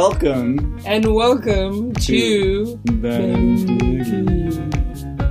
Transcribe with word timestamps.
welcome 0.00 0.78
and 0.84 1.14
welcome 1.14 1.90
to 1.94 2.76
Ben 2.84 3.54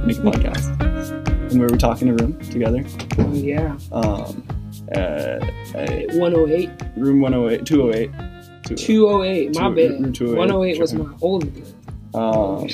Make 0.08 0.18
a 0.18 0.22
podcast. 0.22 1.52
And 1.52 1.60
where 1.60 1.70
we 1.70 1.78
talk 1.78 2.02
in 2.02 2.10
a 2.10 2.16
room 2.16 2.40
together. 2.50 2.84
Oh, 3.20 3.32
yeah, 3.32 3.78
Um, 3.92 4.44
uh, 4.96 5.00
uh, 5.00 6.02
108, 6.16 6.72
room 6.98 7.22
108, 7.22 7.64
208. 7.64 8.10
208. 8.76 9.54
My 9.56 9.70
Two- 9.70 9.76
bad. 9.76 10.02
room 10.02 10.14
208. 10.14 10.38
108 10.40 10.80
was 10.80 10.94
my 10.96 11.14
old. 11.22 11.44
Um, 12.16 12.68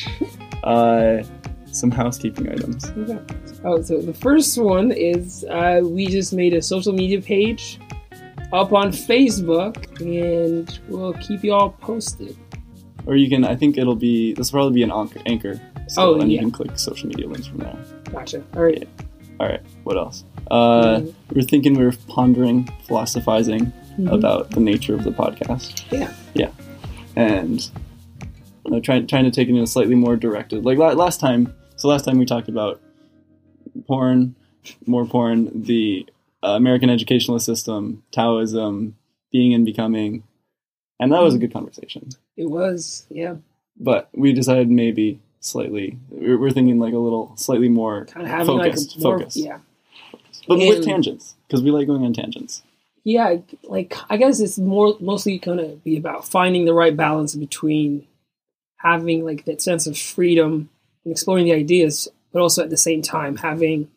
uh, 0.64 1.24
some 1.74 1.92
housekeeping 1.92 2.48
items. 2.50 2.86
Okay. 3.00 3.20
Oh, 3.66 3.82
so 3.82 4.00
the 4.02 4.14
first 4.14 4.58
one 4.58 4.94
is 4.94 5.44
uh, 5.50 5.82
we 5.84 6.08
just 6.08 6.32
made 6.32 6.54
a 6.54 6.62
social 6.62 6.94
media 6.94 7.22
page 7.22 7.81
up 8.54 8.74
on 8.74 8.92
Facebook, 8.92 9.76
and 10.02 10.80
we'll 10.90 11.14
keep 11.14 11.44
you 11.44 11.54
all 11.54 11.70
posted. 11.72 12.36
Or 13.06 13.16
you 13.16 13.30
can, 13.30 13.44
I 13.46 13.56
think 13.56 13.78
it'll 13.78 13.96
be, 13.96 14.34
this 14.34 14.52
will 14.52 14.60
probably 14.60 14.76
be 14.76 14.84
an 14.84 14.92
anchor, 15.26 15.60
still, 15.88 16.04
Oh, 16.16 16.20
and 16.20 16.32
you 16.32 16.38
can 16.40 16.52
click 16.52 16.78
social 16.78 17.08
media 17.10 17.28
links 17.28 17.48
from 17.48 17.60
there. 17.60 17.78
Gotcha. 18.12 18.44
All 18.56 18.64
right. 18.64 18.88
All 19.40 19.48
right, 19.48 19.62
what 19.86 19.98
else? 19.98 20.24
Uh, 20.52 20.98
Mhm. 21.00 21.14
We 21.34 21.42
are 21.42 21.46
thinking, 21.46 21.74
we 21.74 21.84
are 21.86 21.94
pondering, 22.08 22.70
philosophizing 22.88 23.72
Mhm. 23.98 24.12
about 24.12 24.52
the 24.52 24.60
nature 24.60 24.94
of 24.94 25.04
the 25.04 25.10
podcast. 25.12 25.84
Yeah. 25.92 26.14
Yeah. 26.36 26.50
And 27.16 27.68
uh, 28.72 28.80
trying 28.82 29.08
trying 29.08 29.24
to 29.24 29.32
take 29.32 29.48
it 29.48 29.52
in 29.56 29.58
a 29.58 29.66
slightly 29.68 29.96
more 29.96 30.16
directed. 30.16 30.64
Like 30.64 30.78
last 30.78 31.20
time, 31.20 31.52
so 31.76 31.88
last 31.88 32.06
time 32.06 32.20
we 32.20 32.26
talked 32.26 32.48
about 32.50 32.80
porn, 33.88 34.36
more 34.86 35.06
porn, 35.06 35.50
the 35.64 36.06
uh, 36.44 36.50
American 36.50 36.90
educational 36.90 37.40
system, 37.40 38.04
Taoism, 38.12 38.96
being 39.32 39.54
and 39.54 39.66
becoming, 39.66 40.24
and 41.00 41.12
that 41.12 41.22
was 41.22 41.36
a 41.36 41.38
good 41.38 41.54
conversation. 41.54 42.10
It 42.38 42.50
was, 42.50 43.06
yeah, 43.10 43.36
But 43.78 44.10
we 44.14 44.34
decided 44.34 44.70
maybe 44.70 45.20
slightly, 45.40 45.98
we're 46.10 46.52
thinking 46.52 46.80
like 46.80 46.94
a 46.94 46.98
little 46.98 47.34
slightly 47.38 47.70
more 47.70 48.06
kind 48.06 48.26
of 48.26 48.32
having 48.32 48.46
focused, 48.60 48.96
like 48.96 48.98
a 48.98 49.08
more, 49.08 49.20
focused. 49.20 49.38
yeah, 49.38 49.60
but 50.48 50.58
with 50.60 50.84
tangents 50.84 51.36
because 51.48 51.64
we 51.64 51.72
like 51.72 51.88
going 51.88 52.04
on 52.04 52.14
tangents. 52.14 52.64
yeah. 53.04 53.38
Like 53.64 53.96
I 54.10 54.18
guess 54.18 54.40
it's 54.40 54.58
more 54.58 54.96
mostly 55.00 55.38
gonna 55.40 55.76
be 55.84 55.98
about 55.98 56.28
finding 56.28 56.66
the 56.66 56.74
right 56.74 56.96
balance 56.96 57.36
between 57.36 58.08
having 58.78 59.24
like 59.24 59.46
that 59.46 59.62
sense 59.62 59.86
of 59.88 59.98
freedom 59.98 60.70
and 61.06 61.12
exploring 61.12 61.46
the 61.46 61.54
ideas, 61.54 62.08
but 62.32 62.42
also 62.42 62.64
at 62.64 62.70
the 62.70 62.78
same 62.78 63.02
time 63.02 63.38
having 63.38 63.90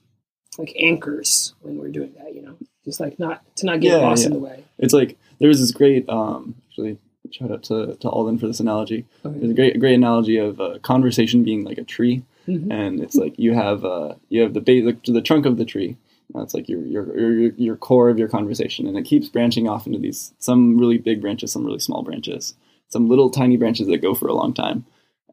like 0.58 0.72
anchors 0.78 1.54
when 1.62 1.76
we're 1.78 1.88
doing 1.88 2.12
that. 2.18 2.34
You 2.34 2.42
know, 2.42 2.56
just 2.84 3.00
like 3.00 3.18
not 3.18 3.42
to 3.56 3.66
not 3.66 3.80
get 3.80 3.92
Yeah, 3.92 4.06
lost 4.06 4.26
in 4.26 4.32
the 4.32 4.38
way. 4.38 4.64
It's 4.78 4.94
like 4.94 5.16
there 5.38 5.48
was 5.48 5.60
this 5.60 5.72
great 5.72 6.08
um 6.08 6.54
actually 6.68 6.98
shout 7.30 7.50
out 7.50 7.62
to, 7.64 7.96
to 7.96 8.08
Alden 8.08 8.38
for 8.38 8.46
this 8.46 8.60
analogy. 8.60 9.06
There's 9.24 9.50
a 9.50 9.54
great 9.54 9.78
great 9.80 9.94
analogy 9.94 10.36
of 10.36 10.60
a 10.60 10.78
conversation 10.80 11.42
being 11.44 11.64
like 11.64 11.78
a 11.78 11.84
tree, 11.84 12.22
Mhm. 12.46 12.70
and 12.70 13.00
it's 13.00 13.16
like 13.16 13.38
you 13.38 13.54
have 13.54 13.84
uh 13.84 14.14
you 14.28 14.42
have 14.42 14.54
the 14.54 14.60
base 14.60 14.84
the, 15.04 15.12
the 15.12 15.22
trunk 15.22 15.46
of 15.46 15.56
the 15.56 15.64
tree. 15.64 15.96
That's 16.34 16.54
like 16.54 16.68
your, 16.68 16.80
your 16.80 17.18
your 17.18 17.52
your 17.54 17.76
core 17.76 18.08
of 18.08 18.18
your 18.18 18.28
conversation, 18.28 18.86
and 18.86 18.96
it 18.96 19.04
keeps 19.04 19.28
branching 19.28 19.68
off 19.68 19.86
into 19.86 19.98
these 19.98 20.32
some 20.38 20.78
really 20.78 20.98
big 20.98 21.20
branches, 21.20 21.52
some 21.52 21.64
really 21.64 21.78
small 21.80 22.02
branches, 22.02 22.54
some 22.88 23.08
little 23.08 23.30
tiny 23.30 23.56
branches 23.56 23.86
that 23.88 23.98
go 23.98 24.14
for 24.14 24.28
a 24.28 24.34
long 24.34 24.52
time, 24.54 24.84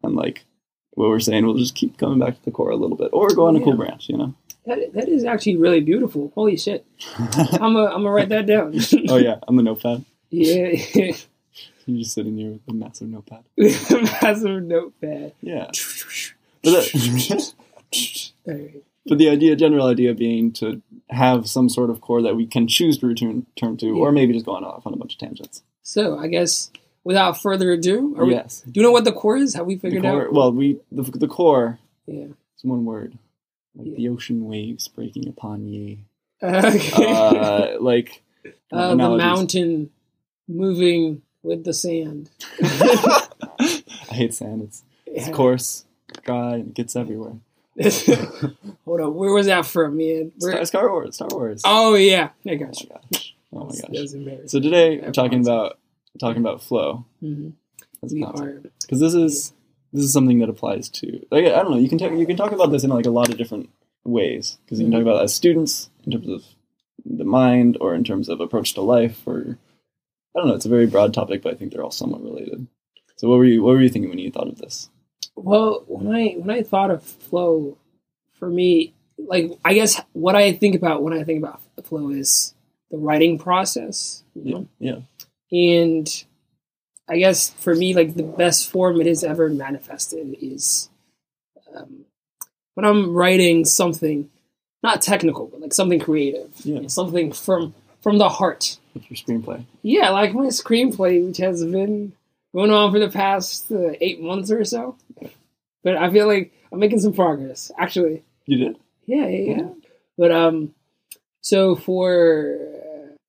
and 0.03 0.15
like 0.15 0.45
what 0.93 1.09
we're 1.09 1.19
saying, 1.19 1.45
we'll 1.45 1.57
just 1.57 1.75
keep 1.75 1.97
coming 1.97 2.19
back 2.19 2.35
to 2.35 2.45
the 2.45 2.51
core 2.51 2.71
a 2.71 2.75
little 2.75 2.97
bit, 2.97 3.09
or 3.13 3.29
go 3.29 3.47
on 3.47 3.55
a 3.55 3.61
cool 3.61 3.77
branch, 3.77 4.09
you 4.09 4.17
know. 4.17 4.33
That, 4.65 4.93
that 4.93 5.09
is 5.09 5.23
actually 5.23 5.57
really 5.57 5.79
beautiful. 5.79 6.31
Holy 6.35 6.57
shit! 6.57 6.85
I'm 7.17 7.75
a, 7.75 7.85
I'm 7.85 8.03
gonna 8.03 8.11
write 8.11 8.29
that 8.29 8.45
down. 8.45 8.75
oh 9.09 9.17
yeah, 9.17 9.37
on 9.47 9.55
the 9.55 9.63
notepad. 9.63 10.05
yeah, 10.29 10.73
You're 11.85 11.99
just 11.99 12.13
sitting 12.13 12.37
here 12.37 12.51
with 12.51 12.61
a 12.69 12.73
massive 12.73 13.09
notepad. 13.09 13.43
massive 13.57 14.63
notepad. 14.63 15.33
Yeah. 15.41 15.71
But, 16.63 16.71
that, 16.71 17.53
but 19.07 19.17
the 19.17 19.29
idea, 19.29 19.55
general 19.55 19.87
idea 19.87 20.13
being 20.13 20.53
to 20.53 20.81
have 21.09 21.49
some 21.49 21.69
sort 21.69 21.89
of 21.89 22.01
core 22.01 22.21
that 22.21 22.35
we 22.35 22.45
can 22.45 22.67
choose 22.67 22.99
to 22.99 23.07
return 23.07 23.47
turn 23.55 23.77
to, 23.77 23.89
or 23.97 24.11
maybe 24.11 24.33
just 24.33 24.45
going 24.45 24.63
off 24.63 24.85
on 24.85 24.93
a 24.93 24.97
bunch 24.97 25.13
of 25.13 25.19
tangents. 25.19 25.63
So 25.81 26.19
I 26.19 26.27
guess 26.27 26.69
without 27.03 27.41
further 27.41 27.71
ado, 27.71 28.15
are 28.17 28.25
we, 28.25 28.33
yes. 28.33 28.61
do 28.61 28.79
you 28.79 28.85
know 28.85 28.91
what 28.91 29.05
the 29.05 29.11
core 29.11 29.37
is? 29.37 29.53
Have 29.55 29.65
we 29.65 29.77
figured 29.77 30.03
core, 30.03 30.27
out? 30.27 30.33
well, 30.33 30.51
we 30.51 30.79
the, 30.91 31.03
the 31.03 31.27
core 31.27 31.79
yeah. 32.05 32.25
is 32.25 32.63
one 32.63 32.85
word, 32.85 33.17
like 33.75 33.87
Yeah. 33.87 33.95
the 33.97 34.09
ocean 34.09 34.45
waves 34.45 34.87
breaking 34.87 35.27
upon 35.27 35.67
ye. 35.67 35.99
Okay. 36.43 36.91
Uh, 36.95 37.79
like 37.79 38.21
Uh, 38.71 38.95
the 38.95 38.95
mountain 39.17 39.91
moving 40.47 41.21
with 41.43 41.63
the 41.63 41.73
sand. 41.73 42.29
I 42.63 43.27
hate 44.09 44.33
sand. 44.33 44.63
It's, 44.63 44.83
it's 45.05 45.27
Yeah. 45.27 45.33
coarse, 45.33 45.85
dry, 46.23 46.55
and 46.55 46.67
it 46.69 46.73
gets 46.73 46.95
everywhere. 46.95 47.33
Hold 48.85 49.01
on, 49.01 49.13
where 49.15 49.33
was 49.33 49.45
that 49.47 49.65
from, 49.65 49.97
man? 49.97 50.31
Star, 50.39 50.65
Star 50.65 50.89
Wars. 50.91 51.15
Star 51.15 51.27
Wars. 51.31 51.61
oh 51.65 51.95
yeah, 51.95 52.29
I 52.47 52.55
got 52.55 52.79
you. 52.81 52.89
Oh 52.91 52.95
my 52.95 53.01
gosh. 53.11 53.33
Oh 53.53 53.65
my 53.65 54.35
gosh. 54.35 54.39
So 54.47 54.59
today 54.59 54.99
we're 54.99 55.11
talking 55.11 55.41
about 55.41 55.77
talking 56.19 56.41
about 56.41 56.63
flow 56.63 57.05
mm-hmm. 57.21 57.49
as 58.03 58.11
a 58.11 58.15
We 58.15 58.23
are. 58.23 58.61
because 58.81 58.99
this 58.99 59.13
is 59.13 59.53
this 59.93 60.03
is 60.03 60.13
something 60.13 60.39
that 60.39 60.49
applies 60.49 60.89
to 60.89 61.25
like, 61.31 61.45
I 61.45 61.49
don't 61.49 61.71
know 61.71 61.77
you 61.77 61.89
can 61.89 61.97
talk 61.97 62.11
you 62.11 62.25
can 62.25 62.37
talk 62.37 62.51
about 62.51 62.71
this 62.71 62.83
in 62.83 62.89
like 62.89 63.05
a 63.05 63.11
lot 63.11 63.29
of 63.29 63.37
different 63.37 63.69
ways 64.03 64.57
because 64.65 64.79
you 64.79 64.85
can 64.85 64.91
talk 64.91 64.99
mm-hmm. 64.99 65.09
about 65.09 65.21
it 65.21 65.25
as 65.25 65.35
students 65.35 65.89
in 66.03 66.11
terms 66.11 66.27
of 66.27 66.43
the 67.05 67.23
mind 67.23 67.77
or 67.81 67.95
in 67.95 68.03
terms 68.03 68.29
of 68.29 68.39
approach 68.39 68.73
to 68.73 68.81
life 68.81 69.25
or 69.25 69.57
I 70.35 70.39
don't 70.39 70.47
know 70.47 70.55
it's 70.55 70.65
a 70.65 70.69
very 70.69 70.87
broad 70.87 71.13
topic 71.13 71.41
but 71.41 71.53
I 71.53 71.57
think 71.57 71.71
they're 71.71 71.83
all 71.83 71.91
somewhat 71.91 72.23
related. 72.23 72.67
So 73.17 73.29
what 73.29 73.37
were 73.37 73.45
you 73.45 73.63
what 73.63 73.73
were 73.73 73.81
you 73.81 73.89
thinking 73.89 74.09
when 74.09 74.19
you 74.19 74.31
thought 74.31 74.47
of 74.47 74.57
this? 74.57 74.89
Well, 75.35 75.83
when 75.87 76.15
I 76.15 76.33
when 76.33 76.49
I 76.49 76.63
thought 76.63 76.91
of 76.91 77.03
flow, 77.03 77.77
for 78.33 78.49
me, 78.49 78.93
like 79.17 79.51
I 79.63 79.73
guess 79.73 80.01
what 80.13 80.35
I 80.35 80.53
think 80.53 80.75
about 80.75 81.03
when 81.03 81.13
I 81.13 81.23
think 81.23 81.39
about 81.39 81.61
flow 81.83 82.09
is 82.09 82.53
the 82.89 82.97
writing 82.97 83.37
process. 83.37 84.23
You 84.35 84.67
Yeah, 84.79 84.93
yeah, 84.93 84.99
And 85.51 86.07
I 87.09 87.17
guess 87.17 87.49
for 87.49 87.75
me, 87.75 87.93
like 87.93 88.15
the 88.15 88.23
best 88.23 88.69
form 88.69 89.01
it 89.01 89.07
has 89.07 89.23
ever 89.23 89.49
manifested 89.49 90.37
is 90.41 90.89
um, 91.75 92.05
when 92.75 92.85
I'm 92.85 93.13
writing 93.13 93.65
something, 93.65 94.29
not 94.83 95.01
technical, 95.01 95.47
but 95.47 95.61
like 95.61 95.73
something 95.73 95.99
creative, 95.99 96.49
Yeah. 96.63 96.87
something 96.87 97.31
from 97.33 97.73
from 98.01 98.17
the 98.17 98.29
heart. 98.29 98.77
with 98.95 99.09
your 99.11 99.17
screenplay. 99.17 99.63
Yeah, 99.83 100.09
like 100.09 100.33
my 100.33 100.45
screenplay, 100.47 101.25
which 101.25 101.37
has 101.37 101.63
been 101.63 102.13
going 102.53 102.71
on 102.71 102.91
for 102.91 102.99
the 102.99 103.09
past 103.09 103.71
uh, 103.71 103.91
eight 104.01 104.19
months 104.21 104.49
or 104.51 104.63
so. 104.65 104.95
But 105.83 105.97
I 105.97 106.09
feel 106.11 106.27
like 106.27 106.51
I'm 106.71 106.79
making 106.79 106.99
some 106.99 107.13
progress, 107.13 107.71
actually. 107.77 108.23
You 108.47 108.57
did. 108.57 108.77
Yeah, 109.05 109.27
yeah, 109.27 109.55
yeah. 109.57 109.69
But 110.17 110.31
um, 110.31 110.73
so 111.41 111.75
for 111.75 112.57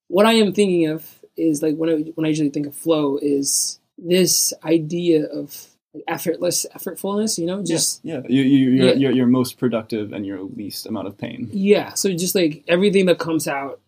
what 0.07 0.25
I 0.25 0.33
am 0.33 0.53
thinking 0.53 0.87
of 0.87 1.07
is 1.37 1.61
like 1.61 1.75
when 1.75 1.89
I 1.89 1.93
when 2.15 2.25
I 2.25 2.29
usually 2.29 2.49
think 2.49 2.67
of 2.67 2.75
flow 2.75 3.17
is 3.21 3.79
this 3.97 4.53
idea 4.63 5.25
of 5.25 5.67
effortless 6.07 6.65
effortfulness. 6.75 7.37
You 7.37 7.45
know, 7.45 7.63
just 7.63 8.01
yeah, 8.03 8.21
you, 8.27 8.41
you 8.41 8.69
you're, 8.71 8.87
Yeah. 8.87 8.93
You're, 8.95 9.11
you're 9.11 9.27
most 9.27 9.57
productive 9.57 10.11
and 10.13 10.25
your 10.25 10.41
least 10.41 10.85
amount 10.85 11.07
of 11.07 11.17
pain. 11.17 11.49
yeah. 11.53 11.93
So 11.93 12.11
just 12.13 12.35
like 12.35 12.63
everything 12.67 13.05
that 13.07 13.19
comes 13.19 13.47
out 13.47 13.79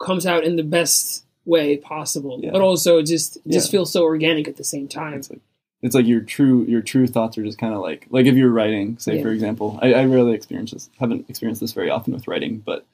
comes 0.00 0.26
out 0.26 0.44
in 0.44 0.56
the 0.56 0.62
best 0.62 1.24
way 1.44 1.76
possible, 1.76 2.40
Yeah. 2.42 2.50
but 2.52 2.60
also 2.60 3.02
just 3.02 3.38
just 3.46 3.68
Yeah. 3.68 3.70
feels 3.72 3.92
so 3.92 4.02
organic 4.04 4.48
at 4.48 4.56
the 4.56 4.64
same 4.64 4.88
time. 4.88 5.14
It's 5.14 5.30
like 5.30 5.40
it's 5.82 5.94
like 5.94 6.06
your 6.06 6.20
true 6.20 6.64
your 6.64 6.82
true 6.82 7.06
thoughts 7.06 7.36
are 7.38 7.44
just 7.44 7.58
kind 7.58 7.74
of 7.74 7.80
like 7.80 8.06
like 8.10 8.26
if 8.26 8.34
you're 8.34 8.50
writing, 8.50 8.98
say 8.98 9.16
Yeah. 9.16 9.22
for 9.22 9.30
example, 9.30 9.78
I, 9.82 9.94
I 9.94 10.04
rarely 10.06 10.32
experience 10.34 10.72
this, 10.72 10.88
haven't 10.98 11.28
experienced 11.28 11.60
this 11.60 11.72
very 11.72 11.90
often 11.90 12.12
with 12.14 12.26
writing, 12.28 12.58
but 12.64 12.86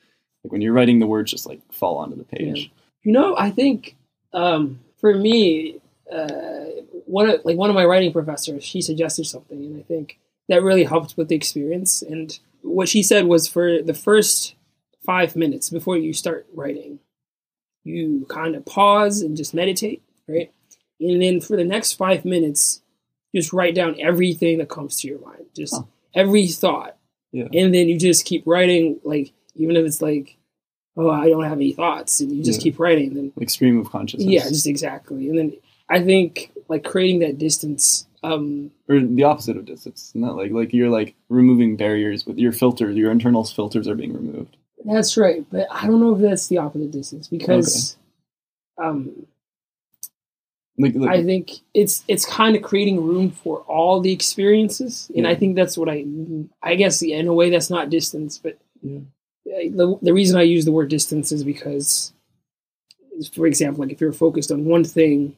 like 0.43 0.53
when 0.53 0.61
you're 0.61 0.73
writing, 0.75 0.99
the 0.99 1.07
words 1.07 1.31
just 1.31 1.47
like 1.47 1.61
fall 1.73 1.97
onto 1.99 2.17
the 2.17 2.25
page. 2.25 2.71
You 3.05 3.13
know, 3.13 3.37
I 3.37 3.51
think 3.51 3.97
um, 4.33 4.81
for 5.01 5.15
me, 5.15 5.77
uh, 6.11 6.65
one 7.07 7.29
of, 7.31 7.45
like 7.45 7.57
one 7.57 7.71
of 7.71 7.75
my 7.77 7.85
writing 7.85 8.13
professors, 8.13 8.65
she 8.65 8.81
suggested 8.81 9.27
something, 9.27 9.59
and 9.59 9.79
I 9.79 9.83
think 9.83 10.19
that 10.49 10.63
really 10.63 10.85
helped 10.85 11.17
with 11.17 11.29
the 11.29 11.37
experience. 11.37 12.03
And 12.03 12.39
what 12.63 12.89
she 12.89 13.03
said 13.03 13.27
was 13.27 13.47
for 13.47 13.83
the 13.83 13.95
first 13.95 14.55
five 15.05 15.37
minutes 15.37 15.71
before 15.71 15.97
you 15.99 16.13
start 16.13 16.47
writing, 16.55 16.99
you 17.85 18.27
kind 18.29 18.55
of 18.57 18.65
pause 18.65 19.21
and 19.21 19.37
just 19.37 19.55
meditate, 19.55 20.03
right? 20.27 20.51
And 21.01 21.21
then 21.21 21.41
for 21.41 21.57
the 21.57 21.65
next 21.65 21.93
five 21.95 22.25
minutes, 22.25 22.81
just 23.35 23.53
write 23.53 23.75
down 23.75 23.97
everything 24.01 24.59
that 24.59 24.69
comes 24.69 25.01
to 25.01 25.09
your 25.09 25.19
mind, 25.21 25.45
just 25.55 25.75
Huh. 25.75 25.83
every 26.15 26.47
thought, 26.49 26.97
Yeah. 27.33 27.49
and 27.53 27.75
then 27.75 27.89
you 27.89 27.99
just 27.99 28.25
keep 28.25 28.47
writing, 28.47 29.01
like 29.05 29.33
even 29.57 29.77
if 29.77 29.85
it's 29.85 30.01
like, 30.01 30.37
oh, 30.97 31.11
I 31.11 31.29
don't 31.29 31.45
have 31.45 31.53
any 31.59 31.73
thoughts, 31.73 32.21
and 32.21 32.31
you 32.33 32.43
just 32.45 32.61
Yeah. 32.61 32.65
keep 32.65 32.79
writing, 32.79 33.15
then 33.15 33.33
extreme 33.41 33.79
of 33.79 33.91
consciousness. 33.91 34.29
yeah, 34.31 34.49
just 34.49 34.67
exactly. 34.67 35.29
And 35.29 35.39
then 35.39 35.53
I 35.89 36.03
think 36.03 36.51
like 36.69 36.85
creating 36.85 37.21
that 37.21 37.39
distance. 37.39 38.07
Um, 38.23 38.71
or 38.89 39.01
the 39.01 39.25
opposite 39.25 39.57
of 39.59 39.67
distance. 39.67 40.13
Not 40.15 40.37
like 40.37 40.51
like 40.51 40.73
you're 40.73 40.89
like 40.91 41.15
removing 41.29 41.77
barriers 41.77 42.25
with 42.27 42.39
your 42.39 42.53
filters. 42.53 42.97
Your 42.97 43.11
internal 43.11 43.45
filters 43.45 43.87
are 43.87 43.95
being 43.95 44.15
removed. 44.15 44.57
that's 44.85 45.17
right, 45.17 45.45
but 45.51 45.67
I 45.71 45.87
don't 45.87 46.01
know 46.01 46.15
if 46.15 46.21
that's 46.21 46.47
the 46.49 46.59
opposite 46.59 46.91
distance 46.91 47.29
because, 47.29 47.97
um, 48.79 49.27
Like, 50.79 50.95
like 50.97 51.11
I 51.11 51.23
think 51.23 51.53
it's 51.75 52.03
it's 52.09 52.27
kind 52.27 52.57
of 52.57 52.63
creating 52.63 53.01
room 53.05 53.31
for 53.31 53.61
all 53.61 54.01
the 54.01 54.13
experiences, 54.13 55.11
and 55.17 55.27
I 55.27 55.35
think 55.35 55.55
that's 55.55 55.77
what 55.79 55.89
I 55.89 56.05
I 56.63 56.75
guess 56.75 57.01
in 57.03 57.29
a 57.29 57.35
way 57.35 57.51
that's 57.51 57.71
not 57.71 57.91
distance, 57.91 58.39
but 58.39 58.59
Yeah. 58.83 59.01
The 59.45 59.99
the 60.03 60.13
reason 60.13 60.39
I 60.39 60.43
use 60.43 60.65
the 60.65 60.73
word 60.73 60.89
distance 60.89 61.33
is 61.33 61.45
because, 61.45 62.13
for 63.33 63.47
example, 63.47 63.83
like 63.85 63.93
if 63.93 64.01
you're 64.01 64.13
focused 64.13 64.51
on 64.51 64.65
one 64.65 64.85
thing, 64.85 65.37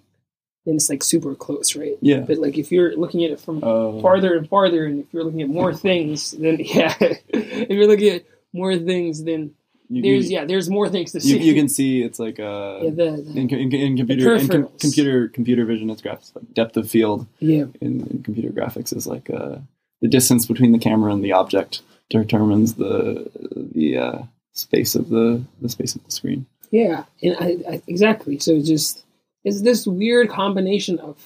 then 0.64 0.76
it's 0.76 0.88
like 0.90 1.02
super 1.02 1.34
close, 1.34 1.76
right? 1.76 1.96
yeah. 2.00 2.20
But 2.20 2.38
like 2.38 2.56
if 2.58 2.70
you're 2.72 2.96
looking 2.96 3.24
at 3.24 3.30
it 3.30 3.40
from 3.40 3.62
Uh, 3.62 4.00
farther 4.00 4.36
and 4.36 4.48
farther, 4.48 4.84
and 4.86 5.00
if 5.00 5.06
you're 5.12 5.24
looking 5.24 5.42
at 5.42 5.48
more 5.48 5.74
things, 5.74 6.32
then 6.32 6.58
yeah, 6.60 6.94
if 7.00 7.68
you're 7.70 7.86
looking 7.86 8.08
at 8.10 8.24
more 8.52 8.76
things, 8.76 9.24
then 9.24 9.54
you, 9.88 10.02
there's 10.02 10.30
you, 10.30 10.38
yeah, 10.38 10.44
there's 10.44 10.68
more 10.68 10.88
things 10.88 11.12
to 11.12 11.18
you, 11.18 11.38
see. 11.38 11.42
you 11.44 11.54
can 11.54 11.68
see 11.68 12.02
it's 12.02 12.18
like 12.18 12.40
uh, 12.40 12.80
yeah, 12.82 12.90
the, 12.90 13.22
the- 13.24 13.38
in, 13.40 13.48
in, 13.50 13.72
in 13.72 13.96
computer 13.96 14.34
in 14.34 14.48
com- 14.48 14.68
computer 14.80 15.28
computer 15.28 15.64
vision 15.64 15.90
it's 15.90 16.02
graphics 16.02 16.34
like 16.34 16.52
depth 16.54 16.76
of 16.76 16.90
field 16.90 17.24
yeah, 17.38 17.66
in, 17.80 18.00
in 18.10 18.22
computer 18.24 18.48
graphics 18.50 18.92
is 18.96 19.06
like 19.06 19.30
uh, 19.30 19.58
the 20.00 20.08
distance 20.08 20.44
between 20.46 20.72
the 20.72 20.78
camera 20.78 21.12
and 21.12 21.22
the 21.24 21.30
object 21.30 21.82
determines 22.10 22.74
the 22.74 23.30
the 23.74 23.96
uh, 23.98 24.18
space 24.52 24.94
of 24.94 25.08
the 25.08 25.42
the 25.60 25.68
space 25.68 25.94
of 25.94 26.04
the 26.04 26.10
screen. 26.10 26.46
Yeah, 26.70 27.04
and 27.22 27.36
I, 27.38 27.56
I 27.74 27.82
exactly. 27.86 28.38
So 28.38 28.52
it's 28.52 28.68
just 28.68 29.04
it's 29.44 29.62
this 29.62 29.86
weird 29.86 30.28
combination 30.28 30.98
of. 30.98 31.16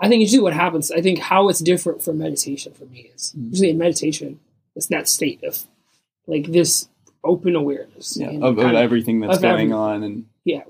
I 0.00 0.08
think 0.08 0.20
usually 0.22 0.42
what 0.42 0.52
happens. 0.52 0.90
I 0.90 1.00
think 1.00 1.18
how 1.20 1.48
it's 1.48 1.60
different 1.60 2.02
from 2.02 2.18
meditation 2.18 2.72
for 2.74 2.84
me 2.86 3.10
is 3.14 3.32
Mm. 3.38 3.50
usually 3.50 3.70
in 3.70 3.78
meditation, 3.78 4.40
it's 4.74 4.88
that 4.88 5.08
state 5.08 5.42
of 5.44 5.62
like 6.26 6.46
this 6.50 6.88
open 7.22 7.54
awareness. 7.54 8.16
Yeah, 8.16 8.30
of, 8.30 8.58
of 8.58 8.74
everything 8.74 9.20
that's 9.20 9.36
of 9.36 9.42
going 9.42 9.52
everything. 9.54 9.72
on 9.72 10.02
and 10.02 10.26
Yeah. 10.44 10.64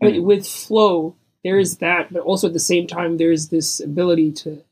But 0.00 0.12
and- 0.14 0.24
with 0.24 0.46
flow, 0.46 1.16
there 1.44 1.58
is 1.58 1.78
that, 1.78 2.12
but 2.12 2.20
also 2.22 2.46
at 2.46 2.52
the 2.52 2.60
same 2.60 2.86
time, 2.86 3.16
there's 3.16 3.48
this 3.48 3.80
ability 3.80 4.32
to 4.44 4.62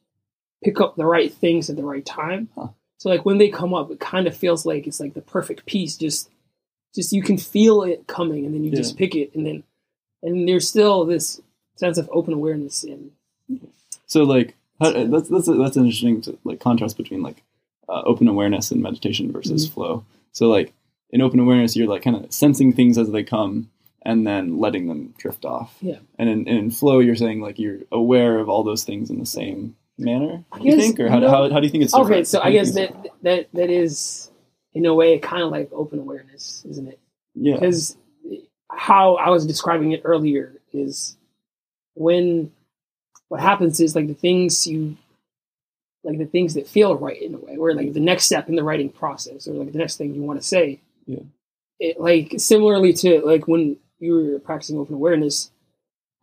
pick 0.62 0.80
up 0.80 0.94
the 0.96 1.04
right 1.04 1.32
things 1.32 1.68
at 1.68 1.76
the 1.76 1.84
right 1.84 2.06
time. 2.06 2.48
Huh. 2.54 2.68
So 2.98 3.08
like 3.08 3.24
when 3.24 3.38
they 3.38 3.48
come 3.48 3.74
up, 3.74 3.90
it 3.90 4.00
kind 4.00 4.26
of 4.26 4.36
feels 4.36 4.66
like 4.66 4.86
it's 4.86 5.00
like 5.00 5.14
the 5.14 5.22
perfect 5.22 5.66
piece. 5.66 5.96
Just, 5.96 6.28
just 6.94 7.12
you 7.12 7.22
can 7.22 7.38
feel 7.38 7.82
it 7.82 8.06
coming, 8.06 8.44
and 8.44 8.54
then 8.54 8.64
you 8.64 8.70
just 8.70 8.96
pick 8.96 9.14
it, 9.14 9.34
and 9.34 9.46
then, 9.46 9.62
and 10.22 10.48
there's 10.48 10.68
still 10.68 11.04
this 11.04 11.40
sense 11.76 11.96
of 11.96 12.08
open 12.12 12.34
awareness 12.34 12.82
and 12.82 13.12
So 14.06 14.24
like 14.24 14.56
how, 14.80 14.90
that's 14.90 15.28
that's 15.28 15.46
that's 15.46 15.76
an 15.76 15.84
interesting 15.84 16.20
to, 16.22 16.38
like 16.44 16.60
contrast 16.60 16.96
between 16.96 17.22
like 17.22 17.42
uh, 17.88 18.02
open 18.04 18.26
awareness 18.28 18.70
and 18.70 18.82
meditation 18.82 19.30
versus 19.32 19.64
Mm-hmm. 19.66 19.74
flow. 19.74 20.04
So 20.32 20.48
like 20.48 20.72
in 21.10 21.22
open 21.22 21.40
awareness, 21.40 21.76
you're 21.76 21.88
like 21.88 22.02
kind 22.02 22.16
of 22.16 22.32
sensing 22.32 22.72
things 22.72 22.98
as 22.98 23.10
they 23.10 23.22
come 23.22 23.70
and 24.02 24.26
then 24.26 24.58
letting 24.58 24.88
them 24.88 25.14
drift 25.18 25.44
off. 25.44 25.76
Yeah. 25.80 25.98
And 26.18 26.28
in, 26.28 26.48
in 26.48 26.70
flow, 26.70 26.98
you're 26.98 27.16
saying 27.16 27.40
like 27.40 27.58
you're 27.58 27.80
aware 27.92 28.38
of 28.38 28.48
all 28.48 28.62
those 28.64 28.84
things 28.84 29.10
in 29.10 29.18
the 29.18 29.26
same 29.26 29.76
manner. 29.98 30.44
I 30.52 30.58
You 30.60 30.76
think, 30.76 31.00
or 31.00 31.08
how, 31.08 31.18
know- 31.18 31.28
how, 31.30 31.50
how 31.50 31.60
do 31.60 31.66
you 31.66 31.70
think 31.70 31.84
it's 31.84 31.94
okay. 31.94 32.24
So 32.24 32.40
I 32.40 32.52
guess 32.52 32.72
that 32.74 32.94
that 33.22 33.48
that 33.52 33.70
is 33.70 34.30
in 34.74 34.86
a 34.86 34.94
way 34.94 35.18
kind 35.18 35.42
of 35.42 35.50
like 35.50 35.70
open 35.72 35.98
awareness, 35.98 36.64
isn't 36.68 36.88
it? 36.88 37.00
yeah 37.34 37.54
because 37.54 37.96
how 38.70 39.14
I 39.16 39.30
was 39.30 39.46
describing 39.46 39.92
it 39.92 40.02
earlier 40.04 40.60
is 40.72 41.16
when 41.94 42.50
what 43.28 43.40
happens 43.40 43.80
is 43.80 43.94
like 43.94 44.08
the 44.08 44.14
things 44.14 44.66
you 44.66 44.96
like 46.04 46.18
the 46.18 46.26
things 46.26 46.54
that 46.54 46.66
feel 46.66 46.96
right 46.96 47.20
in 47.20 47.34
a 47.34 47.38
way, 47.38 47.56
or 47.56 47.74
like 47.74 47.92
the 47.92 48.00
next 48.00 48.24
step 48.24 48.48
in 48.48 48.56
the 48.56 48.62
writing 48.62 48.88
process, 48.88 49.46
or 49.46 49.54
like 49.54 49.72
the 49.72 49.78
next 49.78 49.96
thing 49.96 50.14
you 50.14 50.22
want 50.22 50.40
to 50.40 50.46
say. 50.46 50.80
Yeah. 51.06 51.20
It, 51.80 52.00
like 52.00 52.34
similarly 52.38 52.92
to 52.94 53.20
like 53.24 53.46
when 53.46 53.76
you 53.98 54.14
were 54.14 54.38
practicing 54.38 54.78
open 54.78 54.94
awareness. 54.94 55.50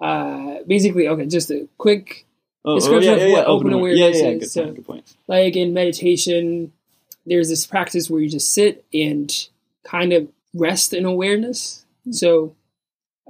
Uh, 0.02 0.58
basically, 0.68 1.08
okay, 1.08 1.26
just 1.26 1.50
a 1.52 1.68
quick 1.78 2.26
Oh, 2.66 2.76
description 2.76 3.14
of 3.14 3.32
what 3.32 3.46
open 3.48 3.74
aware- 3.74 3.94
awareness 3.94 4.18
yeah, 4.22 4.28
yeah, 4.28 4.34
is, 4.36 4.40
Good 4.40 4.50
so- 4.52 4.64
point. 4.64 4.76
Good 4.76 4.86
point. 4.86 5.14
like 5.28 5.56
in 5.56 5.74
meditation, 5.74 6.72
there's 7.26 7.50
this 7.50 7.66
practice 7.66 8.10
where 8.10 8.22
you 8.22 8.30
just 8.30 8.52
sit 8.54 8.86
and 8.94 9.32
kind 9.84 10.14
of 10.14 10.28
rest 10.54 10.94
in 10.94 11.06
awareness. 11.06 11.86
So, 12.12 12.56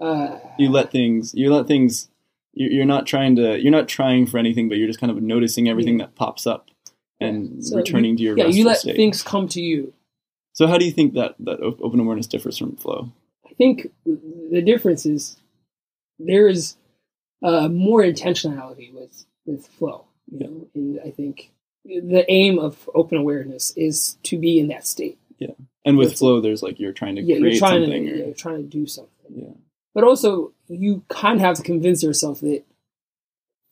uh, 0.02 0.40
You 0.60 0.70
let 0.70 0.92
things. 0.92 1.34
You 1.34 1.54
let 1.54 1.68
things. 1.68 2.10
you- 2.54 2.70
You're 2.70 2.86
not 2.86 3.06
trying 3.06 3.36
to. 3.38 3.60
You're 3.60 3.72
not 3.72 3.88
trying 3.88 4.26
for 4.28 4.38
anything, 4.38 4.70
but 4.70 4.78
you're 4.78 4.88
just 4.88 5.00
kind 5.00 5.12
of 5.12 5.22
noticing 5.22 5.68
everything 5.70 5.98
that 5.98 6.16
pops 6.16 6.46
up 6.48 6.70
and 7.20 7.66
So 7.66 7.78
returning 7.78 8.16
to 8.18 8.24
your 8.24 8.38
yeah, 8.38 8.48
you 8.48 8.66
let 8.66 8.78
state. 8.80 8.96
things 8.96 9.22
come 9.24 9.48
to 9.50 9.62
you. 9.62 9.94
So 10.54 10.68
how 10.68 10.78
do 10.78 10.86
you 10.86 10.92
think 10.92 11.14
that 11.16 11.36
that 11.40 11.60
open 11.62 12.00
awareness 12.00 12.28
differs 12.28 12.58
from 12.58 12.76
flow? 12.78 13.12
I 13.46 13.54
think 13.58 13.92
the 14.06 14.62
difference 14.62 15.06
is 15.06 15.38
there 16.20 16.48
is 16.48 16.76
uh, 17.44 17.68
more 17.70 18.02
intentionality 18.02 18.94
with 18.94 19.26
with 19.46 19.68
flow. 19.68 20.06
You 20.32 20.40
know, 20.40 20.68
and 20.74 21.00
I 21.06 21.12
think 21.12 21.52
the 21.86 22.26
aim 22.30 22.58
of 22.60 22.90
open 22.96 23.18
awareness 23.18 23.72
is 23.78 24.18
to 24.24 24.38
be 24.40 24.60
in 24.60 24.70
that 24.70 24.88
state. 24.88 25.20
Yeah, 25.38 25.52
and 25.86 25.98
with 25.98 26.08
That's- 26.08 26.20
flow, 26.20 26.42
there's 26.42 26.64
like 26.64 26.80
you're 26.80 26.94
trying 26.94 27.16
to 27.18 27.22
Yeah, 27.22 27.38
create 27.40 27.54
you're 27.54 27.60
trying 27.60 27.82
to 27.82 27.86
something. 27.88 28.06
yeah, 28.08 28.16
you're 28.26 28.34
trying 28.34 28.58
to 28.64 28.70
do 28.70 28.88
something. 28.88 29.12
yeah. 29.30 29.54
but 29.94 30.04
also 30.04 30.54
you 30.68 31.04
kind 31.10 31.36
of 31.36 31.42
have 31.42 31.56
to 31.58 31.64
convince 31.64 32.02
yourself 32.04 32.40
that 32.42 32.64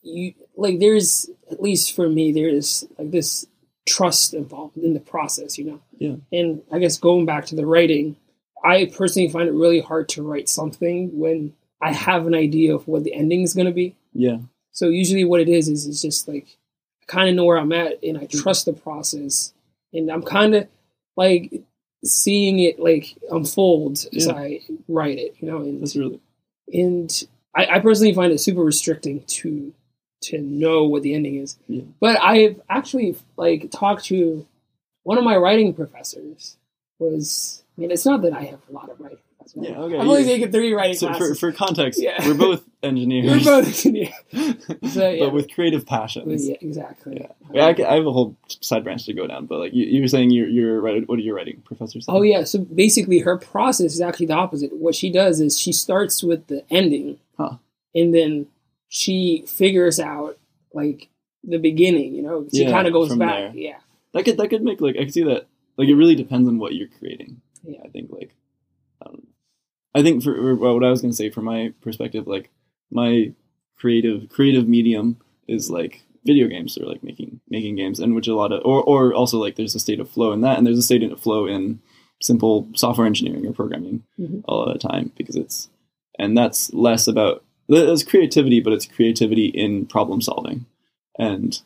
you 0.02 0.34
like 0.56 0.78
there's 0.78 1.28
at 1.50 1.62
least 1.62 1.94
for 1.96 2.08
me 2.08 2.32
there's 2.32 2.84
like 2.98 3.10
this 3.10 3.46
trust 3.86 4.34
involved 4.34 4.76
in 4.76 4.94
the 4.94 5.00
process 5.00 5.58
you 5.58 5.64
know 5.64 5.80
Yeah. 5.98 6.16
and 6.32 6.62
i 6.72 6.78
guess 6.78 6.98
going 6.98 7.26
back 7.26 7.46
to 7.46 7.54
the 7.54 7.66
writing 7.66 8.16
i 8.64 8.86
personally 8.86 9.28
find 9.30 9.48
it 9.48 9.52
really 9.52 9.80
hard 9.80 10.08
to 10.10 10.22
write 10.22 10.48
something 10.48 11.18
when 11.18 11.54
i 11.88 11.92
have 11.92 12.26
an 12.26 12.34
idea 12.34 12.74
of 12.74 12.86
what 12.88 13.04
the 13.04 13.14
ending 13.14 13.42
is 13.42 13.54
going 13.54 13.66
to 13.72 13.72
be 13.82 13.94
Yeah. 14.12 14.38
so 14.72 14.84
usually 14.88 15.24
what 15.24 15.40
it 15.40 15.48
is 15.48 15.68
is 15.68 15.86
it's 15.86 16.02
just 16.02 16.26
like 16.28 16.46
I 17.02 17.06
kind 17.06 17.28
of 17.28 17.34
know 17.36 17.44
where 17.44 17.58
I'm 17.58 17.72
at 17.72 18.02
and 18.02 18.16
I 18.16 18.24
trust 18.24 18.64
the 18.64 18.72
process 18.72 19.52
and 19.92 20.10
I'm 20.10 20.22
kind 20.22 20.54
of 20.54 20.68
like 21.22 21.52
seeing 22.02 22.60
it 22.60 22.78
like 22.78 23.06
unfold 23.30 23.92
as 24.16 24.26
I 24.26 24.60
write 24.88 25.18
it, 25.18 25.36
you 25.38 25.48
know, 25.50 25.58
and 25.58 25.82
That's 25.82 25.96
really 25.96 26.20
and 26.72 27.10
I, 27.54 27.62
I 27.66 27.78
personally 27.80 28.14
find 28.14 28.32
it 28.32 28.38
super 28.38 28.62
restricting 28.62 29.22
to 29.38 29.74
to 30.28 30.38
know 30.40 30.84
what 30.84 31.02
the 31.02 31.12
ending 31.14 31.36
is. 31.36 31.58
Yeah. 31.68 31.82
But 32.00 32.16
I've 32.22 32.58
actually 32.70 33.16
like 33.36 33.70
talked 33.70 34.06
to 34.06 34.46
one 35.02 35.18
of 35.18 35.24
my 35.24 35.36
writing 35.36 35.74
professors 35.74 36.56
was 36.98 37.62
I 37.76 37.80
mean 37.82 37.90
it's 37.90 38.06
not 38.06 38.22
that 38.22 38.32
I 38.32 38.44
have 38.44 38.62
a 38.70 38.72
lot 38.72 38.88
of 38.88 38.98
writing 38.98 39.18
professors. 39.52 39.70
Yeah, 39.70 39.78
okay, 39.80 39.98
I'm 39.98 40.08
only 40.08 40.22
yeah. 40.22 40.26
taken 40.28 40.52
three 40.52 40.72
writing 40.72 40.96
so 40.96 41.08
for, 41.08 41.14
classes. 41.18 41.40
for 41.40 41.52
context. 41.52 42.00
Yeah. 42.02 42.26
We're 42.26 42.34
both 42.34 42.64
engineers. 42.82 43.44
We're 43.46 43.62
both 43.62 43.84
yeah, 43.86 44.12
So, 44.90 45.10
yeah. 45.10 45.24
but 45.24 45.32
with 45.32 45.52
creative 45.52 45.86
passions. 45.86 46.48
yeah 46.48 46.56
exactly. 46.60 47.18
Yeah. 47.20 47.28
Yeah, 47.52 47.66
I, 47.86 47.92
I 47.92 47.94
have 47.96 48.06
a 48.06 48.12
whole 48.12 48.36
side 48.60 48.84
branch 48.84 49.04
to 49.06 49.12
go 49.12 49.26
down, 49.26 49.46
but 49.46 49.58
like 49.58 49.74
you, 49.74 49.84
you 49.86 50.00
were 50.02 50.08
saying, 50.08 50.30
you're 50.30 50.48
you're 50.48 50.80
writing. 50.80 51.04
What 51.04 51.18
are 51.18 51.22
you 51.22 51.34
writing, 51.34 51.62
professor? 51.64 51.98
Oh 52.08 52.22
yeah, 52.22 52.44
so 52.44 52.58
basically 52.60 53.20
her 53.20 53.36
process 53.38 53.94
is 53.94 54.00
actually 54.00 54.26
the 54.26 54.34
opposite. 54.34 54.72
What 54.72 54.94
she 54.94 55.10
does 55.10 55.40
is 55.40 55.58
she 55.58 55.72
starts 55.72 56.22
with 56.22 56.46
the 56.48 56.64
ending, 56.70 57.18
Huh. 57.36 57.56
and 57.94 58.14
then 58.14 58.46
she 58.88 59.44
figures 59.46 59.98
out 60.00 60.38
like 60.72 61.08
the 61.42 61.58
beginning. 61.58 62.14
You 62.14 62.22
know, 62.22 62.46
she 62.52 62.64
Yeah, 62.64 62.70
kind 62.70 62.86
of 62.86 62.92
goes 62.92 63.14
back. 63.16 63.52
there. 63.52 63.52
Yeah, 63.54 63.78
that 64.12 64.24
could 64.24 64.36
that 64.38 64.48
could 64.48 64.62
make 64.62 64.80
like 64.80 64.96
I 64.96 65.00
could 65.04 65.14
see 65.14 65.24
that. 65.24 65.46
Like 65.76 65.88
it 65.88 65.94
really 65.96 66.14
depends 66.14 66.48
on 66.48 66.58
what 66.58 66.74
you're 66.74 66.88
creating. 66.98 67.40
Yeah. 67.64 67.80
I 67.84 67.88
think 67.88 68.10
like, 68.10 68.32
I 69.94 70.02
think 70.02 70.22
for 70.22 70.34
or 70.34 70.54
what 70.74 70.84
I 70.84 70.90
was 70.90 71.00
gonna 71.02 71.12
say 71.14 71.30
from 71.30 71.44
my 71.44 71.72
perspective, 71.80 72.26
like 72.26 72.50
my 72.90 73.32
creative 73.76 74.28
creative 74.28 74.68
medium 74.68 75.18
is 75.48 75.70
like 75.70 76.02
video 76.24 76.48
games 76.48 76.76
or 76.78 76.86
like 76.86 77.02
making 77.04 77.40
making 77.48 77.76
games, 77.76 78.00
and 78.00 78.14
which 78.14 78.28
a 78.28 78.34
lot 78.34 78.52
of 78.52 78.62
or 78.64 78.82
or 78.82 79.12
also 79.14 79.38
like 79.38 79.56
there's 79.56 79.74
a 79.74 79.80
state 79.80 80.00
of 80.00 80.10
flow 80.10 80.32
in 80.32 80.40
that, 80.42 80.58
and 80.58 80.66
there's 80.66 80.78
a 80.78 80.82
state 80.82 81.02
of 81.02 81.20
flow 81.20 81.46
in 81.46 81.80
simple 82.22 82.68
software 82.74 83.06
engineering 83.06 83.46
or 83.46 83.52
programming 83.52 84.02
Mhm. 84.18 84.42
all 84.46 84.64
of 84.64 84.72
the 84.72 84.78
time 84.88 85.12
because 85.16 85.36
it's 85.36 85.68
and 86.18 86.36
that's 86.38 86.72
less 86.72 87.06
about 87.06 87.44
it's 87.68 88.02
creativity, 88.02 88.60
but 88.60 88.72
it's 88.72 88.86
creativity 88.86 89.46
in 89.46 89.86
problem 89.86 90.20
solving, 90.20 90.66
and 91.18 91.60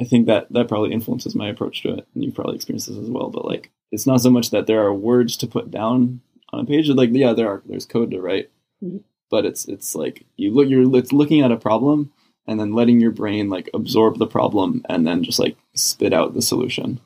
I 0.00 0.04
think 0.04 0.26
that 0.26 0.50
that 0.52 0.68
probably 0.68 0.92
influences 0.92 1.34
my 1.34 1.48
approach 1.48 1.82
to 1.82 1.90
it, 1.94 2.06
and 2.14 2.24
you've 2.24 2.34
probably 2.34 2.54
experienced 2.56 2.88
this 2.88 2.96
as 2.98 3.10
well. 3.10 3.28
But 3.30 3.44
like, 3.44 3.70
it's 3.90 4.06
not 4.06 4.20
so 4.22 4.30
much 4.30 4.50
that 4.50 4.66
there 4.66 4.82
are 4.82 4.92
words 4.94 5.36
to 5.38 5.46
put 5.46 5.70
down 5.70 6.20
on 6.52 6.60
a 6.60 6.64
page. 6.64 6.88
Like, 6.88 7.10
yeah, 7.12 7.32
there 7.32 7.48
are. 7.48 7.62
There's 7.66 7.86
code 7.86 8.10
to 8.12 8.20
write, 8.20 8.50
Mhm. 8.82 9.02
but 9.30 9.44
it's 9.44 9.66
it's 9.66 9.94
like 9.94 10.24
you 10.36 10.52
look. 10.52 10.68
You're 10.68 10.96
it's 10.96 11.12
looking 11.12 11.40
at 11.42 11.52
a 11.52 11.56
problem 11.56 12.12
and 12.46 12.58
then 12.58 12.72
letting 12.72 13.00
your 13.00 13.12
brain 13.12 13.48
like 13.50 13.70
absorb 13.72 14.18
the 14.18 14.26
problem 14.26 14.84
and 14.88 15.06
then 15.06 15.22
just 15.22 15.38
like 15.38 15.56
spit 15.74 16.12
out 16.12 16.34
the 16.34 16.42
solution. 16.42 17.00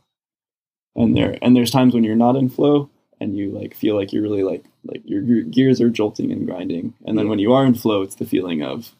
And 0.94 1.16
there 1.16 1.38
and 1.42 1.54
there's 1.54 1.70
times 1.70 1.94
when 1.94 2.04
you're 2.04 2.16
not 2.16 2.36
in 2.36 2.48
flow 2.48 2.88
and 3.20 3.36
you 3.36 3.50
like 3.50 3.74
feel 3.74 3.94
like 3.96 4.12
you're 4.12 4.22
really 4.22 4.42
like 4.42 4.64
like 4.84 5.02
your, 5.04 5.22
your 5.22 5.42
gears 5.42 5.80
are 5.80 5.90
jolting 5.90 6.32
and 6.32 6.46
grinding. 6.46 6.94
And 7.04 7.18
then 7.18 7.28
when 7.28 7.38
you 7.38 7.52
are 7.52 7.66
in 7.66 7.74
flow, 7.74 8.02
it's 8.02 8.14
the 8.14 8.24
feeling 8.24 8.62
of 8.62 8.94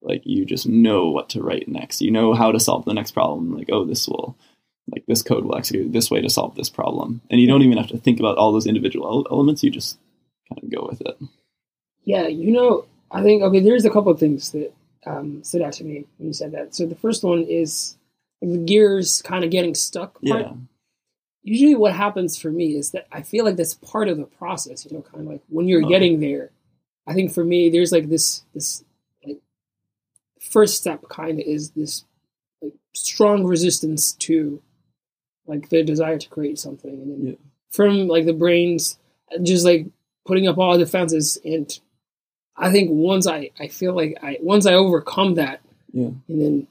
like 0.00 0.22
you 0.24 0.44
just 0.44 0.66
know 0.66 1.10
what 1.10 1.28
to 1.30 1.42
write 1.42 1.68
next. 1.68 2.00
You 2.00 2.10
know 2.10 2.32
how 2.32 2.52
to 2.52 2.58
solve 2.60 2.84
the 2.86 2.94
next 2.94 3.10
problem. 3.12 3.54
Like, 3.56 3.68
oh, 3.70 3.84
this 3.84 4.08
will 4.08 4.36
like 4.90 5.04
this 5.06 5.22
code 5.22 5.44
will 5.44 5.56
execute 5.56 5.92
this 5.92 6.10
way 6.10 6.20
to 6.20 6.28
solve 6.28 6.54
this 6.54 6.68
problem. 6.70 7.20
And 7.30 7.40
you 7.40 7.46
don't 7.46 7.62
even 7.62 7.78
have 7.78 7.88
to 7.88 7.98
think 7.98 8.18
about 8.18 8.36
all 8.36 8.52
those 8.52 8.66
individual 8.66 9.26
elements. 9.30 9.62
You 9.62 9.70
just 9.70 9.98
kind 10.48 10.62
of 10.62 10.70
go 10.70 10.86
with 10.88 11.00
it. 11.02 11.16
yeah. 12.04 12.26
You 12.26 12.52
know, 12.52 12.84
I 13.10 13.22
think 13.22 13.42
okay. 13.42 13.60
There's 13.60 13.84
a 13.84 13.90
couple 13.90 14.10
of 14.12 14.18
things 14.18 14.50
that 14.52 14.72
um, 15.06 15.42
stood 15.44 15.62
out 15.62 15.74
to 15.74 15.84
me 15.84 16.04
when 16.18 16.28
you 16.28 16.32
said 16.32 16.52
that. 16.52 16.74
So 16.74 16.86
the 16.86 16.94
first 16.96 17.22
one 17.22 17.42
is 17.44 17.96
the 18.40 18.58
gears 18.58 19.22
kind 19.22 19.44
of 19.44 19.50
getting 19.50 19.74
stuck. 19.74 20.14
Part. 20.22 20.42
Yeah. 20.42 20.52
Usually, 21.44 21.74
what 21.74 21.92
happens 21.94 22.36
for 22.40 22.50
me 22.50 22.76
is 22.76 22.90
that 22.92 23.06
I 23.12 23.22
feel 23.22 23.44
like 23.44 23.56
that's 23.56 23.74
part 23.74 24.08
of 24.08 24.16
the 24.16 24.24
process. 24.24 24.84
You 24.84 24.96
know, 24.96 25.02
kind 25.02 25.26
of 25.26 25.32
like 25.32 25.42
when 25.48 25.68
you're 25.68 25.84
Oh. 25.84 25.88
getting 25.88 26.20
there. 26.20 26.50
I 27.06 27.14
think 27.14 27.32
for 27.32 27.44
me, 27.44 27.68
there's 27.70 27.90
like 27.92 28.08
this 28.08 28.42
this 28.54 28.84
like 29.24 29.38
first 30.40 30.76
step 30.76 31.08
kind 31.08 31.40
of 31.40 31.46
is 31.46 31.70
this 31.70 32.04
like 32.60 32.74
strong 32.94 33.44
resistance 33.44 34.12
to 34.12 34.62
like 35.46 35.68
the 35.68 35.82
desire 35.82 36.18
to 36.18 36.28
create 36.28 36.58
something, 36.58 36.90
and 36.90 37.10
then 37.12 37.26
Yeah. 37.26 37.34
from 37.70 38.06
like 38.08 38.26
the 38.26 38.32
brains 38.32 38.98
just 39.42 39.64
like 39.64 39.86
putting 40.26 40.46
up 40.46 40.58
all 40.58 40.76
defenses 40.78 41.38
and 41.44 41.78
I 42.54 42.70
think 42.70 42.90
once 42.92 43.26
I, 43.26 43.50
I 43.58 43.68
feel 43.68 43.94
like 43.94 44.18
I 44.22 44.38
once 44.42 44.66
I 44.66 44.74
overcome 44.74 45.34
that, 45.36 45.60
Yeah. 45.92 46.10
and 46.28 46.40
then 46.42 46.66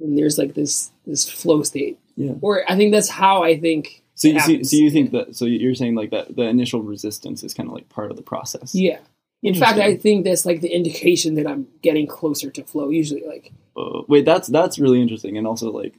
and 0.00 0.16
there's 0.18 0.38
like 0.38 0.54
this 0.54 0.90
this 1.06 1.28
flow 1.28 1.62
state, 1.62 1.98
Yeah. 2.16 2.32
or 2.40 2.64
I 2.70 2.76
think 2.76 2.92
that's 2.92 3.08
how 3.10 3.42
I 3.42 3.58
think. 3.60 4.02
So, 4.14 4.28
you 4.28 4.40
so, 4.40 4.62
so 4.62 4.76
you 4.76 4.90
think 4.90 5.12
that? 5.12 5.36
So 5.36 5.44
you're 5.46 5.74
saying 5.74 5.94
like 5.94 6.10
that 6.10 6.36
the 6.36 6.42
initial 6.42 6.82
resistance 6.82 7.42
is 7.42 7.54
kind 7.54 7.68
of 7.68 7.74
like 7.74 7.88
part 7.90 8.10
of 8.10 8.16
the 8.16 8.22
process. 8.22 8.74
Yeah. 8.74 8.98
In 9.42 9.54
fact, 9.54 9.78
I 9.78 9.96
think 9.96 10.24
that's 10.24 10.44
like 10.44 10.60
the 10.60 10.68
indication 10.68 11.34
that 11.36 11.46
I'm 11.46 11.66
getting 11.80 12.06
closer 12.06 12.50
to 12.50 12.62
flow. 12.64 12.88
Usually, 12.90 13.22
like 13.24 13.52
Uh, 13.76 14.02
wait, 14.08 14.24
that's 14.24 14.48
that's 14.48 14.78
really 14.78 15.00
interesting 15.02 15.36
and 15.38 15.46
also 15.46 15.70
like 15.70 15.94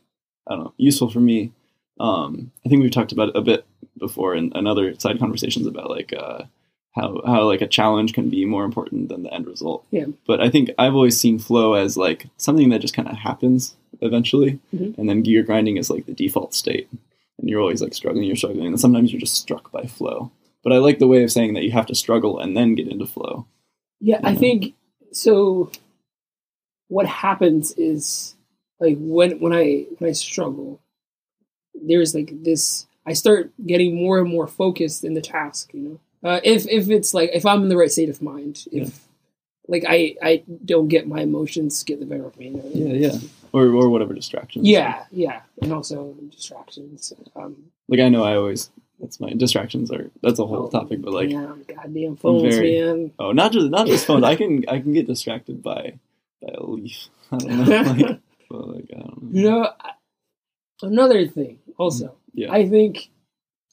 I 0.48 0.56
don't 0.56 0.64
know 0.66 0.74
useful 0.78 1.10
for 1.10 1.20
me. 1.20 1.52
Um, 2.00 2.52
I 2.66 2.70
think 2.70 2.82
we've 2.82 2.92
talked 2.92 3.12
about 3.12 3.30
it 3.30 3.36
a 3.36 3.42
bit 3.42 3.66
before 3.98 4.34
in, 4.36 4.52
in 4.56 4.66
other 4.68 4.98
side 5.00 5.20
conversations 5.20 5.68
about 5.68 5.90
like 5.90 6.14
uh, 6.14 6.44
how 6.96 7.22
how 7.26 7.44
like 7.44 7.62
a 7.62 7.68
challenge 7.68 8.14
can 8.14 8.30
be 8.30 8.46
more 8.46 8.64
important 8.66 9.10
than 9.10 9.24
the 9.24 9.34
end 9.34 9.46
result. 9.48 9.86
Yeah. 9.92 10.06
But 10.26 10.42
I 10.42 10.50
think 10.50 10.70
I've 10.80 10.96
always 10.96 11.20
seen 11.20 11.38
flow 11.40 11.74
as 11.74 11.98
like 11.98 12.28
something 12.38 12.70
that 12.70 12.82
just 12.82 12.94
kind 12.96 13.08
of 13.08 13.18
happens 13.18 13.76
eventually, 14.02 14.60
Mhm. 14.74 14.98
and 14.98 15.08
then 15.10 15.22
gear 15.22 15.44
grinding 15.44 15.78
is 15.78 15.90
like 15.90 16.06
the 16.08 16.14
default 16.14 16.54
state, 16.56 16.88
and 17.38 17.50
you're 17.50 17.62
always 17.62 17.82
like 17.82 17.94
struggling, 17.94 18.24
you're 18.26 18.36
struggling, 18.36 18.66
and 18.68 18.80
sometimes 18.80 19.12
you're 19.12 19.20
just 19.22 19.36
struck 19.36 19.72
by 19.72 19.84
flow. 19.84 20.32
But 20.64 20.74
I 20.74 20.78
like 20.78 20.98
the 21.00 21.08
way 21.08 21.24
of 21.24 21.32
saying 21.32 21.54
that 21.54 21.64
you 21.64 21.72
have 21.72 21.86
to 21.88 21.96
struggle 21.96 22.40
and 22.40 22.56
then 22.58 22.76
get 22.76 22.88
into 22.88 23.06
flow. 23.06 23.46
yeah, 24.00 24.20
I 24.24 24.34
think 24.36 24.74
so. 25.12 25.70
What 26.88 27.06
happens 27.06 27.72
is 27.78 28.36
like 28.80 28.98
when 29.00 29.40
when 29.40 29.54
I 29.54 29.86
when 30.00 30.10
I 30.10 30.14
struggle, 30.14 30.82
there's 31.74 32.14
like 32.16 32.32
this. 32.44 32.88
I 33.06 33.14
start 33.14 33.52
getting 33.66 33.96
more 33.96 34.20
and 34.20 34.30
more 34.30 34.48
focused 34.48 35.04
in 35.04 35.14
the 35.14 35.22
task. 35.22 35.72
You 35.74 36.00
know, 36.24 36.30
uh, 36.30 36.40
if 36.44 36.68
if 36.68 36.90
it's 36.90 37.14
like 37.14 37.32
if 37.34 37.46
I'm 37.46 37.64
in 37.64 37.70
the 37.70 37.78
right 37.78 37.92
state 37.92 38.10
of 38.10 38.22
mind, 38.22 38.66
if 38.72 38.88
Yeah. 38.88 38.94
like 39.68 39.84
I 39.88 40.16
I 40.22 40.44
don't 40.64 40.88
get 40.88 41.08
my 41.08 41.22
emotions 41.22 41.84
get 41.84 42.00
the 42.00 42.06
better 42.06 42.26
of 42.26 42.38
me. 42.38 42.50
You 42.50 42.54
know? 42.54 42.94
Yeah, 42.94 43.10
yeah, 43.12 43.18
or 43.54 43.66
or 43.68 43.90
whatever 43.90 44.14
distractions. 44.14 44.68
Yeah, 44.68 45.06
yeah, 45.12 45.42
and 45.62 45.74
also 45.74 46.14
distractions. 46.30 47.14
Um, 47.36 47.72
like 47.88 48.00
I 48.00 48.10
know 48.10 48.24
I 48.24 48.36
always 48.36 48.70
that's 49.00 49.20
my 49.20 49.32
distractions 49.34 49.92
are 49.92 50.12
that's 50.22 50.38
a 50.40 50.46
whole 50.46 50.66
oh, 50.66 50.70
topic, 50.70 51.02
but 51.02 51.14
like 51.14 51.30
damn, 51.30 51.64
goddamn 51.64 52.16
phones, 52.18 52.56
very- 52.56 52.80
man. 52.80 53.12
oh, 53.18 53.32
not 53.32 53.52
just 53.52 53.70
not 53.72 53.88
just 53.88 54.06
phones. 54.08 54.24
I 54.24 54.36
can 54.36 54.64
I 54.68 54.80
can 54.80 54.94
get 54.94 55.08
distracted 55.08 55.64
by 55.64 55.98
by 56.42 56.54
a 56.54 56.64
leaf. 56.64 57.08
I 57.32 57.38
don't 57.38 57.50
know. 57.50 57.82
Like, 57.82 58.20
but 58.50 58.68
like 58.68 58.90
I 58.96 59.00
don't 59.00 59.24
know. 59.24 59.40
You 59.42 59.50
know, 59.50 59.70
I- 59.80 59.92
another 60.88 61.28
thing 61.28 61.60
also, 61.78 62.16
Yeah. 62.34 62.52
I 62.52 62.68
think, 62.68 63.10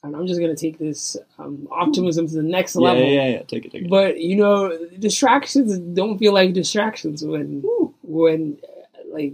and 0.03 0.15
I'm 0.15 0.27
just 0.27 0.39
gonna 0.39 0.55
take 0.55 0.77
this 0.79 1.17
um, 1.37 1.67
optimism 1.71 2.27
to 2.27 2.33
the 2.35 2.43
next 2.43 2.75
yeah, 2.75 2.81
level. 2.81 3.03
yeah, 3.03 3.09
yeah, 3.11 3.29
yeah. 3.29 3.43
Take 3.43 3.65
it, 3.65 3.71
take 3.71 3.83
it. 3.83 3.89
But 3.89 4.19
you 4.19 4.35
know, 4.35 4.77
distractions 4.97 5.77
don't 5.79 6.17
feel 6.17 6.33
like 6.33 6.53
distractions 6.53 7.23
when 7.23 7.63
when 8.03 8.57
uh, 8.63 9.01
like 9.11 9.33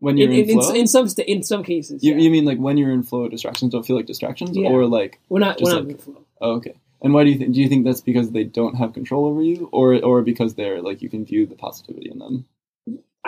when 0.00 0.16
in, 0.16 0.30
you're 0.30 0.42
in, 0.44 0.50
in, 0.50 0.60
flow, 0.60 0.70
in, 0.70 0.76
in 0.76 0.86
some 0.86 1.08
sta- 1.08 1.24
in 1.24 1.42
some 1.42 1.62
cases, 1.64 2.04
you, 2.04 2.12
yeah. 2.12 2.18
you 2.20 2.30
mean 2.30 2.44
like 2.44 2.58
when 2.58 2.76
you're 2.76 2.92
in 2.92 3.02
flow, 3.02 3.28
distractions 3.28 3.72
don't 3.72 3.84
feel 3.84 3.96
like 3.96 4.06
distractions, 4.06 4.56
Yeah. 4.56 4.68
or 4.68 4.86
like 4.86 5.18
we're 5.28 5.40
not 5.40 5.60
we're 5.60 5.72
not 5.72 5.84
like- 5.84 5.92
in 5.92 5.98
flow. 5.98 6.24
oh, 6.40 6.52
okay. 6.56 6.74
And 7.00 7.14
why 7.14 7.22
do 7.22 7.30
you 7.30 7.38
think? 7.38 7.54
Do 7.54 7.60
you 7.60 7.68
think 7.68 7.84
that's 7.84 8.00
because 8.00 8.32
they 8.32 8.42
don't 8.42 8.74
have 8.74 8.92
control 8.92 9.26
over 9.26 9.40
you, 9.42 9.68
or 9.72 9.94
or 10.02 10.22
because 10.22 10.54
they're 10.54 10.82
like 10.82 11.00
you 11.00 11.08
can 11.08 11.24
view 11.24 11.46
the 11.46 11.54
positivity 11.54 12.10
in 12.10 12.18
them? 12.18 12.44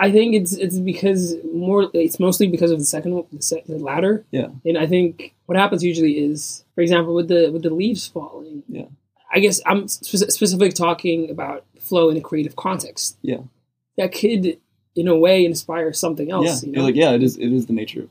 I 0.01 0.11
think 0.11 0.33
it's 0.33 0.53
it's 0.53 0.79
because 0.79 1.35
more 1.53 1.91
it's 1.93 2.19
mostly 2.19 2.47
because 2.47 2.71
of 2.71 2.79
the 2.79 2.85
second 2.85 3.23
the, 3.31 3.41
se- 3.41 3.65
the 3.67 3.77
latter. 3.77 4.25
Yeah. 4.31 4.47
And 4.65 4.75
I 4.75 4.87
think 4.87 5.35
what 5.45 5.59
happens 5.59 5.83
usually 5.83 6.13
is, 6.17 6.65
for 6.73 6.81
example, 6.81 7.13
with 7.13 7.27
the 7.27 7.51
with 7.51 7.61
the 7.61 7.69
leaves 7.69 8.07
falling. 8.07 8.63
Yeah. 8.67 8.85
I 9.31 9.39
guess 9.39 9.61
I'm 9.63 9.87
spe- 9.87 10.31
specifically 10.31 10.71
talking 10.71 11.29
about 11.29 11.65
flow 11.79 12.09
in 12.09 12.17
a 12.17 12.21
creative 12.21 12.55
context. 12.55 13.15
Yeah. 13.21 13.41
That 13.97 14.11
could, 14.11 14.57
in 14.95 15.07
a 15.07 15.15
way, 15.15 15.45
inspire 15.45 15.93
something 15.93 16.31
else. 16.31 16.63
Yeah. 16.63 16.69
you're 16.71 16.75
know? 16.77 16.83
like 16.83 16.95
yeah, 16.95 17.11
it 17.11 17.21
is. 17.21 17.37
It 17.37 17.53
is 17.53 17.67
the 17.67 17.73
nature 17.73 18.01
of 18.01 18.09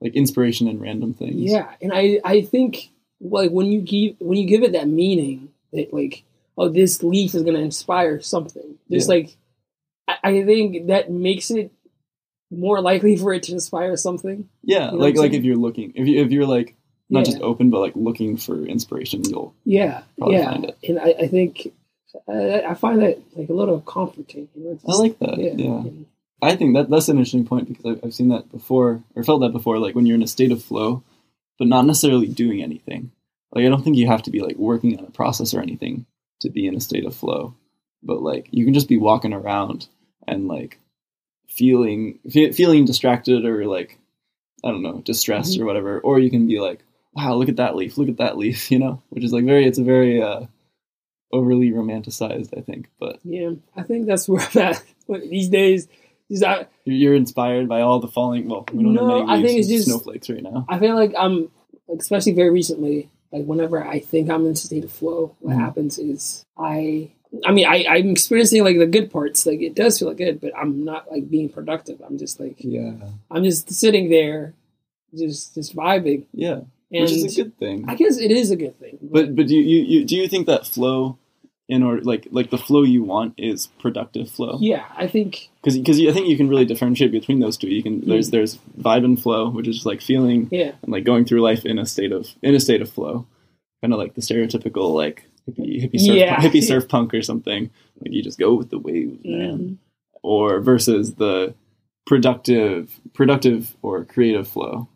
like 0.00 0.14
inspiration 0.14 0.68
and 0.68 0.80
random 0.80 1.12
things. 1.12 1.40
Yeah, 1.40 1.72
and 1.82 1.90
I 1.92 2.20
I 2.24 2.42
think 2.42 2.90
like 3.20 3.50
when 3.50 3.66
you 3.66 3.80
give 3.80 4.14
when 4.20 4.38
you 4.38 4.46
give 4.46 4.62
it 4.62 4.72
that 4.72 4.86
meaning 4.86 5.48
that 5.72 5.92
like 5.92 6.22
oh 6.56 6.68
this 6.68 7.02
leaf 7.02 7.34
is 7.34 7.42
gonna 7.42 7.58
inspire 7.58 8.20
something. 8.20 8.78
There's 8.88 9.08
Yeah. 9.08 9.14
like 9.14 9.36
I, 10.22 10.44
think 10.44 10.88
that 10.88 11.10
makes 11.10 11.50
it 11.50 11.72
more 12.50 12.80
likely 12.80 13.16
for 13.16 13.32
it 13.32 13.44
to 13.44 13.52
inspire 13.52 13.96
something. 13.96 14.48
Yeah, 14.62 14.86
You 14.86 14.92
know 14.92 14.98
like 14.98 15.16
like 15.16 15.32
if 15.32 15.44
you're 15.44 15.56
looking, 15.56 15.92
if 15.94 16.06
you 16.06 16.22
if 16.24 16.30
you're 16.30 16.46
like 16.46 16.74
not 17.10 17.20
yeah. 17.20 17.32
just 17.32 17.42
open, 17.42 17.70
but 17.70 17.80
like 17.80 17.96
looking 17.96 18.36
for 18.36 18.64
inspiration, 18.64 19.22
you'll 19.24 19.54
yeah, 19.64 20.02
yeah, 20.16 20.50
find 20.50 20.64
it. 20.64 20.78
and 20.88 20.98
I, 20.98 21.14
I 21.20 21.26
think 21.28 21.72
I, 22.28 22.62
I 22.70 22.74
find 22.74 23.02
that 23.02 23.20
like 23.36 23.48
a 23.48 23.52
little 23.52 23.80
comforting. 23.80 24.48
You 24.54 24.64
know? 24.64 24.70
It's 24.72 24.84
I 24.88 24.92
like 25.00 25.18
that. 25.18 25.38
yeah, 25.38 25.52
Yeah, 25.52 25.78
and- 25.78 26.06
I 26.42 26.56
think 26.56 26.74
that 26.74 26.90
that's 26.90 27.08
an 27.08 27.18
interesting 27.18 27.46
point 27.46 27.68
because 27.68 27.86
I've, 27.86 28.04
I've 28.04 28.14
seen 28.14 28.30
that 28.30 28.50
before 28.50 29.04
or 29.14 29.22
felt 29.22 29.42
that 29.42 29.52
before. 29.52 29.78
Like 29.78 29.94
when 29.94 30.06
you're 30.06 30.16
in 30.16 30.22
a 30.22 30.28
state 30.28 30.50
of 30.50 30.62
flow, 30.62 31.04
but 31.58 31.68
not 31.68 31.86
necessarily 31.86 32.26
doing 32.26 32.62
anything. 32.62 33.12
Like 33.54 33.64
I 33.64 33.68
don't 33.68 33.84
think 33.84 33.96
you 33.96 34.08
have 34.08 34.22
to 34.24 34.30
be 34.30 34.40
like 34.40 34.56
working 34.56 34.98
on 34.98 35.04
a 35.04 35.10
process 35.10 35.54
or 35.54 35.60
anything 35.60 36.06
to 36.40 36.50
be 36.50 36.66
in 36.66 36.74
a 36.74 36.80
state 36.80 37.04
of 37.04 37.14
flow, 37.14 37.54
but 38.02 38.22
like 38.22 38.48
you 38.50 38.64
can 38.64 38.74
just 38.74 38.88
be 38.88 38.96
walking 38.96 39.32
around 39.32 39.86
and 40.26 40.48
like 40.48 40.78
feeling 41.48 42.18
fe- 42.30 42.52
feeling 42.52 42.84
distracted 42.84 43.44
or 43.44 43.66
like 43.66 43.98
I 44.64 44.70
don't 44.70 44.82
know 44.82 45.00
distressed 45.04 45.54
Mm-hmm. 45.54 45.62
or 45.62 45.66
whatever, 45.66 46.00
or 46.00 46.18
you 46.18 46.30
can 46.30 46.46
be 46.46 46.60
like, 46.60 46.80
wow, 47.14 47.34
look 47.34 47.48
at 47.48 47.56
that 47.56 47.76
leaf, 47.76 47.98
look 47.98 48.08
at 48.08 48.18
that 48.18 48.36
leaf, 48.38 48.70
you 48.70 48.78
know, 48.78 49.02
which 49.10 49.24
is 49.24 49.32
like 49.32 49.44
very 49.44 49.66
it's 49.66 49.78
a 49.78 49.84
very 49.84 50.22
uh, 50.22 50.46
overly 51.32 51.70
romanticized, 51.70 52.56
I 52.56 52.60
think, 52.62 52.88
but 53.00 53.18
yeah, 53.24 53.50
I 53.76 53.82
think 53.82 54.06
that's 54.06 54.28
where 54.28 54.46
I'm 54.54 54.58
at 54.62 54.82
these 55.30 55.48
days. 55.48 55.88
Is 56.30 56.42
I 56.42 56.66
You're, 56.86 57.14
inspired 57.14 57.68
by 57.68 57.82
all 57.82 57.98
the 58.00 58.08
falling. 58.08 58.48
Well, 58.48 58.64
we 58.72 58.82
don't 58.84 58.94
No, 58.94 59.18
have 59.18 59.26
many 59.26 59.42
I 59.42 59.46
think 59.46 59.58
it's 59.58 59.68
just- 59.68 59.84
snowflakes 59.86 60.30
right 60.30 60.42
now. 60.42 60.64
I 60.66 60.78
feel 60.78 60.94
like 60.94 61.12
I'm, 61.18 61.50
especially 61.94 62.32
very 62.32 62.48
recently, 62.48 63.10
like 63.32 63.44
whenever 63.44 63.84
I 63.86 63.98
think 63.98 64.30
I'm 64.30 64.46
in 64.46 64.52
a 64.52 64.56
state 64.56 64.84
of 64.84 64.90
flow, 64.92 65.36
what 65.40 65.54
Mhm. 65.56 65.60
happens 65.60 65.98
is 65.98 66.46
I, 66.56 67.10
I 67.44 67.52
mean, 67.52 67.66
I, 67.66 67.84
I'm 67.88 68.10
experiencing 68.10 68.62
like 68.64 68.78
the 68.78 68.86
good 68.86 69.10
parts. 69.10 69.46
Like 69.46 69.60
it 69.62 69.74
does 69.74 69.98
feel 69.98 70.12
good, 70.14 70.40
but 70.40 70.52
I'm 70.56 70.84
not 70.84 71.10
like 71.10 71.30
being 71.30 71.48
productive. 71.48 72.00
I'm 72.06 72.18
just 72.18 72.38
like, 72.40 72.56
Yeah, 72.58 72.92
I'm 73.30 73.44
just 73.44 73.72
sitting 73.72 74.10
there, 74.10 74.54
just 75.16 75.54
just 75.54 75.74
vibing, 75.74 76.24
yeah, 76.34 76.60
and 76.92 77.02
which 77.02 77.12
is 77.12 77.38
a 77.38 77.42
good 77.44 77.58
thing. 77.58 77.84
I 77.88 77.94
guess 77.94 78.18
it 78.18 78.30
is 78.30 78.50
a 78.50 78.56
good 78.56 78.78
thing. 78.78 78.98
But 79.00 79.34
but 79.34 79.46
do 79.46 79.54
you, 79.56 79.62
you, 79.62 79.82
you 80.00 80.04
do 80.04 80.16
you 80.16 80.28
think 80.28 80.46
that 80.46 80.66
flow, 80.66 81.16
in 81.68 81.82
order 81.82 82.02
like 82.02 82.28
like 82.30 82.50
the 82.50 82.58
flow 82.58 82.82
you 82.82 83.02
want 83.02 83.34
is 83.38 83.68
productive 83.78 84.28
flow? 84.30 84.58
yeah, 84.60 84.84
I 84.94 85.06
think 85.06 85.48
Because 85.62 85.78
because 85.78 85.98
I 86.00 86.12
think 86.12 86.28
you 86.28 86.36
can 86.36 86.48
really 86.48 86.66
differentiate 86.66 87.12
between 87.12 87.40
those 87.40 87.56
two. 87.56 87.68
You 87.68 87.82
can 87.82 88.02
there's 88.06 88.28
Mhm. 88.28 88.32
there's 88.32 88.58
vibe 88.78 89.04
and 89.06 89.20
flow, 89.20 89.48
which 89.48 89.66
is 89.68 89.76
just 89.76 89.86
like 89.86 90.02
feeling 90.02 90.48
yeah, 90.50 90.72
and 90.82 90.92
like 90.92 91.04
going 91.04 91.24
through 91.24 91.40
life 91.40 91.64
in 91.64 91.78
a 91.78 91.86
state 91.86 92.12
of 92.12 92.28
in 92.42 92.54
a 92.54 92.60
state 92.60 92.82
of 92.82 92.90
flow, 92.90 93.26
kind 93.80 93.94
of 93.94 93.98
like 93.98 94.14
the 94.14 94.20
stereotypical 94.20 94.92
like 94.94 95.24
hippie 95.48 95.82
hippie 95.82 96.00
surf 96.00 96.16
Yeah. 96.16 96.36
hippie 96.36 96.62
surf 96.62 96.88
punk 96.88 97.12
or 97.14 97.22
something. 97.22 97.70
Like 98.00 98.12
you 98.12 98.22
just 98.22 98.38
go 98.38 98.54
with 98.54 98.70
the 98.70 98.78
waves, 98.78 99.18
man. 99.24 99.58
Mhm. 99.58 99.76
or 100.22 100.60
versus 100.60 101.14
the 101.16 101.54
productive 102.06 103.00
productive 103.14 103.76
or 103.82 104.04
creative 104.04 104.46
flow 104.48 104.88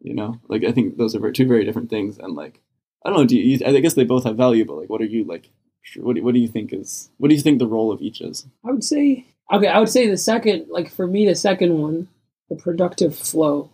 you 0.00 0.12
know 0.14 0.40
like 0.48 0.64
i 0.64 0.72
think 0.72 0.96
those 0.96 1.14
are 1.14 1.30
two 1.32 1.46
very 1.46 1.64
different 1.64 1.88
things 1.88 2.18
and 2.18 2.34
like 2.34 2.60
i 3.04 3.08
don't 3.08 3.18
know 3.18 3.24
do 3.24 3.36
you 3.36 3.58
i 3.64 3.78
guess 3.80 3.94
they 3.94 4.04
both 4.04 4.24
have 4.24 4.36
value 4.36 4.64
but 4.64 4.74
like 4.76 4.90
what 4.90 5.00
are 5.00 5.04
you 5.16 5.22
like 5.24 5.50
what 5.96 6.16
do, 6.16 6.22
what 6.24 6.34
do 6.34 6.40
you 6.40 6.48
think 6.48 6.72
is 6.72 7.10
what 7.18 7.28
do 7.28 7.34
you 7.36 7.40
think 7.40 7.58
the 7.60 7.66
role 7.66 7.92
of 7.92 8.02
each 8.02 8.20
is 8.20 8.44
I 8.64 8.72
would 8.72 8.82
say 8.84 9.24
okay. 9.52 9.68
I 9.68 9.78
would 9.78 9.88
say 9.88 10.06
the 10.08 10.16
second, 10.16 10.66
like 10.68 10.90
for 10.90 11.06
me, 11.06 11.26
the 11.26 11.34
second 11.34 11.78
one, 11.78 12.08
the 12.50 12.56
productive 12.56 13.16
flow, 13.16 13.70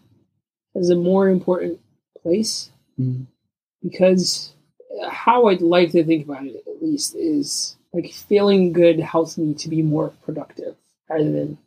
is 0.75 0.91
a 0.91 0.95
more 0.97 1.29
important 1.29 1.81
place 2.23 2.71
because 3.83 4.53
how 5.09 5.47
I'd 5.49 5.61
like 5.63 5.91
to 5.93 6.05
think 6.05 6.25
about 6.27 6.47
it, 6.47 6.63
at 6.67 6.83
least, 6.83 7.15
is 7.17 7.77
like 7.93 8.13
feeling 8.13 8.73
good 8.73 8.99
helps 9.01 9.39
me 9.39 9.55
to 9.55 9.69
be 9.69 9.83
more 9.83 10.09
productive 10.25 10.77
rather 11.09 11.31
than 11.31 11.59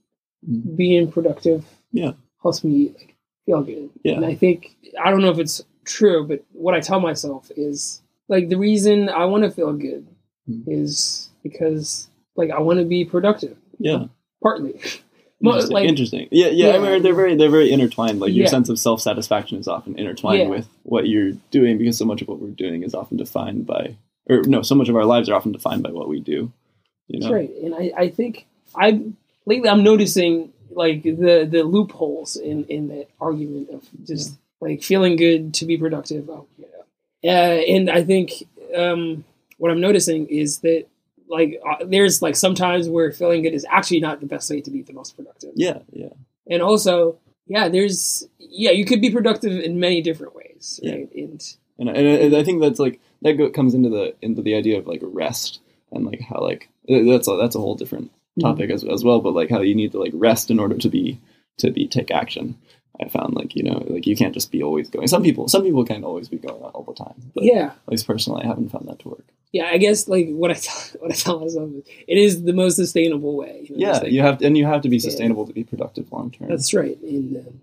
Mhm. 0.48 0.75
being 0.75 1.12
productive. 1.12 1.65
Yeah. 1.91 2.13
helps 2.43 2.63
me 2.63 2.89
like 2.98 3.15
feel 3.46 3.63
good. 3.63 3.89
Yeah. 4.03 4.15
and 4.17 4.25
I 4.25 4.36
think 4.36 4.75
I 5.03 5.10
don't 5.10 5.22
know 5.22 5.31
if 5.31 5.39
it's 5.39 5.63
true, 5.86 6.27
but 6.27 6.43
what 6.53 6.74
I 6.75 6.79
tell 6.81 7.00
myself 7.00 7.50
is 7.57 8.01
like 8.29 8.50
the 8.50 8.57
reason 8.57 9.10
I 9.10 9.25
want 9.25 9.43
to 9.46 9.50
feel 9.51 9.74
good 9.74 10.05
Mhm. 10.50 10.63
is 10.67 11.29
because 11.43 12.07
like 12.36 12.51
I 12.51 12.60
want 12.60 12.79
to 12.79 12.86
be 12.86 13.03
productive. 13.05 13.57
yeah 13.79 14.05
partly. 14.43 14.79
Interesting. 15.44 15.74
like- 15.74 15.88
Interesting. 15.88 16.27
Yeah, 16.32 16.48
yeah. 16.48 16.70
I 16.75 16.79
mean, 16.79 17.03
they're 17.03 17.13
very 17.13 17.36
they're 17.36 17.50
very 17.50 17.72
intertwined. 17.72 18.20
Like 18.20 18.34
your 18.34 18.46
Yeah. 18.46 18.50
sense 18.50 18.70
of 18.70 18.79
self 18.79 19.01
satisfaction 19.01 19.58
is 19.60 19.67
often 19.67 19.98
intertwined 19.98 20.39
Yeah. 20.44 20.48
with 20.50 20.67
what 20.84 21.08
you're 21.08 21.34
doing 21.51 21.77
because 21.77 21.98
so 21.98 22.06
much 22.06 22.22
of 22.22 22.27
what 22.27 22.39
we're 22.39 22.50
doing 22.50 22.84
is 22.84 22.96
often 22.96 23.17
defined 23.17 23.65
by, 23.67 23.96
or 24.29 24.41
no, 24.44 24.62
so 24.63 24.74
much 24.75 24.89
of 24.89 24.96
our 24.96 25.06
lives 25.06 25.29
are 25.29 25.36
often 25.36 25.51
defined 25.51 25.84
by 25.84 25.91
what 25.91 26.08
we 26.10 26.20
do. 26.20 26.51
You 27.08 27.20
know. 27.20 27.27
That's 27.27 27.34
right, 27.34 27.51
and 27.63 27.75
I, 27.75 27.91
I 27.98 28.10
think 28.10 28.48
I 28.75 29.01
lately 29.46 29.70
I'm 29.70 29.84
noticing 29.84 30.51
like 30.72 31.03
the 31.03 31.48
the 31.50 31.63
loopholes 31.63 32.36
in 32.36 32.65
in 32.65 32.88
that 32.89 33.08
argument 33.22 33.70
of 33.70 33.84
just 34.06 34.34
like 34.60 34.82
feeling 34.84 35.15
good 35.17 35.53
to 35.56 35.65
be 35.65 35.77
productive. 35.77 36.29
Oh, 36.29 36.48
yeah. 36.58 36.67
Uh, 37.32 37.62
and 37.75 37.89
I 37.91 38.03
think 38.03 38.44
um, 38.75 39.24
what 39.60 39.70
I'm 39.72 39.79
noticing 39.82 40.25
is 40.27 40.60
that 40.60 40.86
like 41.29 41.60
uh, 41.67 41.86
there's 41.86 42.22
like 42.22 42.36
sometimes 42.36 42.89
where 42.89 43.12
feeling 43.12 43.43
good 43.43 43.53
is 43.53 43.65
actually 43.69 44.00
not 44.00 44.19
the 44.19 44.27
best 44.27 44.50
way 44.50 44.62
to 44.62 44.72
be 44.72 44.81
the 44.81 44.93
most 44.93 45.15
productive. 45.15 45.51
Yeah, 45.55 45.79
yeah, 45.91 46.10
and 46.50 46.62
also 46.62 47.19
yeah, 47.48 47.69
there's 47.69 48.27
yeah 48.39 48.72
you 48.72 48.86
could 48.86 49.01
be 49.01 49.10
productive 49.10 49.51
in 49.60 49.79
many 49.79 50.01
different 50.01 50.36
ways, 50.36 50.79
Yeah. 50.84 50.93
And 50.93 51.43
and 51.79 51.89
and 51.89 52.36
I 52.36 52.43
think 52.43 52.62
that's 52.62 52.79
like 52.79 53.00
that 53.22 53.53
comes 53.53 53.74
into 53.74 53.89
the 53.89 54.15
into 54.22 54.41
the 54.41 54.55
idea 54.55 54.79
of 54.79 54.88
like 54.88 55.01
rest 55.03 55.60
and 55.91 56.05
like 56.05 56.22
how 56.22 56.41
like 56.41 56.69
that's 56.88 57.27
a, 57.27 57.38
that's 57.38 57.55
a 57.55 57.60
whole 57.60 57.75
different 57.75 58.12
topic 58.41 58.69
as, 58.69 58.84
as 58.84 59.03
well. 59.03 59.22
But 59.22 59.34
like 59.34 59.50
how 59.50 59.62
you 59.62 59.75
need 59.75 59.91
to 59.91 60.00
like 60.00 60.13
rest 60.15 60.50
in 60.50 60.60
order 60.60 60.77
to 60.77 60.89
be 60.89 61.19
to 61.57 61.72
be 61.72 61.88
take 61.88 62.12
action. 62.12 62.57
I 63.00 63.10
found 63.10 63.36
like 63.36 63.55
you 63.55 63.62
know 63.62 63.86
like 63.88 64.07
you 64.07 64.15
can't 64.15 64.34
just 64.34 64.51
be 64.51 64.63
always 64.63 64.89
going. 64.89 65.07
Some 65.07 65.22
people 65.22 65.48
some 65.48 65.63
people 65.63 65.86
can't 65.86 66.03
always 66.03 66.29
be 66.29 66.38
going 66.38 66.62
all 66.62 66.84
the 66.84 66.96
time. 66.96 67.31
But 67.36 67.43
yeah, 67.43 67.67
at 67.67 67.89
least 67.89 68.07
personally, 68.07 68.43
I 68.43 68.48
haven't 68.48 68.69
found 68.69 68.88
that 68.88 69.00
to 69.00 69.10
work. 69.10 69.25
yeah, 69.51 69.65
I 69.65 69.77
guess 69.77 70.07
like 70.07 70.29
what 70.29 70.50
I 70.50 70.53
tell, 70.55 70.97
what 71.08 71.14
I 71.14 71.16
tell 71.16 71.40
myself 71.40 71.70
it 72.08 72.18
is 72.18 72.44
the 72.44 72.54
most 72.54 72.76
sustainable 72.76 73.36
way. 73.36 73.66
you 73.70 73.78
know, 73.78 73.88
Yeah, 73.88 73.98
like, 74.00 74.12
you 74.12 74.22
have 74.22 74.38
to, 74.40 74.46
and 74.46 74.58
you 74.58 74.66
have 74.66 74.82
to 74.82 74.90
be 74.90 74.98
Yeah. 74.98 75.02
sustainable 75.10 75.46
to 75.48 75.54
be 75.54 75.64
productive 75.64 76.12
long 76.12 76.32
term. 76.32 76.48
That's 76.50 76.74
right, 76.74 76.98
and 77.02 77.38
um, 77.38 77.60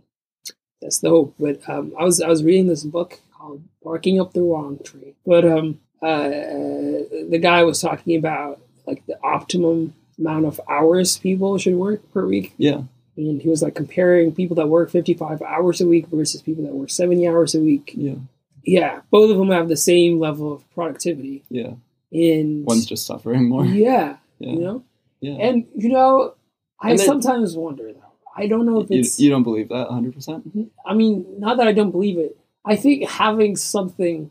that's 0.83 0.99
the 0.99 1.11
hope. 1.11 1.35
But 1.39 1.69
um, 1.69 1.93
I 1.99 2.05
was 2.05 2.21
I 2.21 2.29
was 2.29 2.43
reading 2.45 2.67
this 2.69 2.85
book 2.85 3.21
called 3.37 3.63
"Barking 3.83 4.21
Up 4.21 4.33
the 4.33 4.43
Wrong 4.43 4.79
Tree," 4.85 5.15
but 5.27 5.45
um, 5.45 5.81
uh, 6.03 6.29
the 6.29 7.39
guy 7.41 7.63
was 7.65 7.81
talking 7.81 8.17
about 8.17 8.61
like 8.87 9.05
the 9.07 9.19
optimum 9.23 9.95
amount 10.19 10.47
of 10.47 10.61
hours 10.69 11.19
people 11.19 11.57
should 11.59 11.75
work 11.75 12.01
per 12.13 12.27
week, 12.27 12.55
Yeah, 12.59 12.83
and 13.17 13.41
he 13.43 13.49
was 13.49 13.63
like 13.63 13.75
comparing 13.75 14.33
people 14.35 14.57
that 14.57 14.69
work 14.69 14.91
fifty 14.91 15.15
five 15.15 15.41
hours 15.43 15.81
a 15.81 15.87
week 15.87 16.07
versus 16.09 16.43
people 16.43 16.65
that 16.65 16.75
work 16.75 16.91
seventy 16.91 17.27
hours 17.27 17.55
a 17.55 17.61
week. 17.61 17.93
yeah, 17.97 18.15
Yeah, 18.63 19.01
both 19.11 19.31
of 19.31 19.39
them 19.39 19.51
have 19.51 19.69
the 19.69 19.77
same 19.77 20.19
level 20.21 20.53
of 20.53 20.71
productivity, 20.75 21.43
yeah. 21.51 21.73
And 22.15 22.65
One's 22.65 22.87
just 22.87 23.05
suffering 23.07 23.49
more. 23.49 23.65
yeah, 23.67 24.17
Yeah, 24.39 24.53
you 24.53 24.61
know, 24.61 24.85
yeah. 25.21 25.33
and 25.47 25.67
you 25.77 25.89
know, 25.91 26.35
I 26.81 26.91
And 26.93 27.01
sometimes 27.01 27.57
wonder 27.57 27.93
though. 27.93 28.01
I 28.37 28.47
don't 28.47 28.67
know 28.67 28.81
if 28.81 28.91
you, 28.91 29.01
it's 29.01 29.19
you 29.21 29.31
don't 29.31 29.43
believe 29.45 29.69
that 29.69 29.89
100. 29.89 30.15
percent 30.15 30.71
I 30.87 30.95
mean, 30.95 31.25
not 31.39 31.57
that 31.59 31.69
I 31.69 31.73
don't 31.73 31.91
believe 31.93 32.19
it. 32.19 32.37
I 32.65 32.77
think 32.77 33.09
having 33.09 33.57
something, 33.57 34.31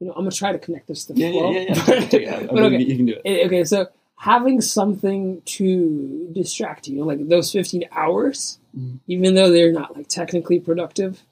you 0.00 0.06
know, 0.06 0.12
I'm 0.12 0.20
gonna 0.20 0.30
try 0.32 0.52
to 0.52 0.58
connect 0.58 0.86
this 0.88 1.04
to 1.06 1.14
Yeah, 1.14 1.28
yeah, 1.28 1.32
flow. 1.32 1.52
yeah, 1.52 1.60
yeah. 1.68 2.00
Take 2.08 2.22
it. 2.22 2.28
I 2.28 2.46
but 2.46 2.62
okay, 2.64 2.82
you 2.82 2.96
can 2.96 3.06
do 3.06 3.14
it. 3.14 3.22
Eh, 3.24 3.46
okay. 3.46 3.64
So 3.64 3.88
having 4.18 4.60
something 4.60 5.42
to 5.44 6.28
distract 6.32 6.88
you, 6.88 7.04
like 7.04 7.28
those 7.28 7.50
15 7.52 7.84
hours, 7.92 8.58
Mhm. 8.76 8.98
even 9.08 9.34
though 9.34 9.50
they're 9.50 9.72
not 9.72 9.96
like 9.96 10.08
technically 10.08 10.60
productive, 10.60 11.22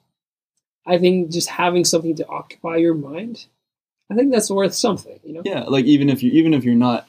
I 0.85 0.97
think 0.99 1.31
just 1.31 1.49
having 1.49 1.83
something 1.85 2.15
to 2.17 2.27
occupy 2.27 2.77
your 2.77 2.93
mind, 2.93 3.45
I 4.11 4.15
think 4.15 4.31
that's 4.31 4.49
worth 4.51 4.73
something. 4.73 5.19
You 5.23 5.33
know. 5.33 5.41
Yeah, 5.45 5.63
like 5.63 5.85
even 5.85 6.09
if 6.09 6.21
you 6.23 6.31
even 6.31 6.53
if 6.53 6.63
you're 6.63 6.75
not 6.75 7.07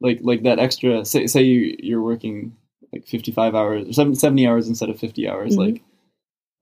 like 0.00 0.20
like 0.22 0.42
that 0.42 0.58
extra 0.58 1.04
say 1.04 1.26
say 1.26 1.42
you 1.42 1.76
you're 1.78 2.02
working 2.02 2.56
like 2.92 3.06
55 3.06 3.54
hours 3.54 3.88
or 3.88 3.92
70 3.92 4.16
70 4.18 4.46
hours 4.46 4.68
instead 4.68 4.90
of 4.90 4.98
50 4.98 5.28
hours 5.28 5.56
Mhm. 5.56 5.58
like 5.58 5.82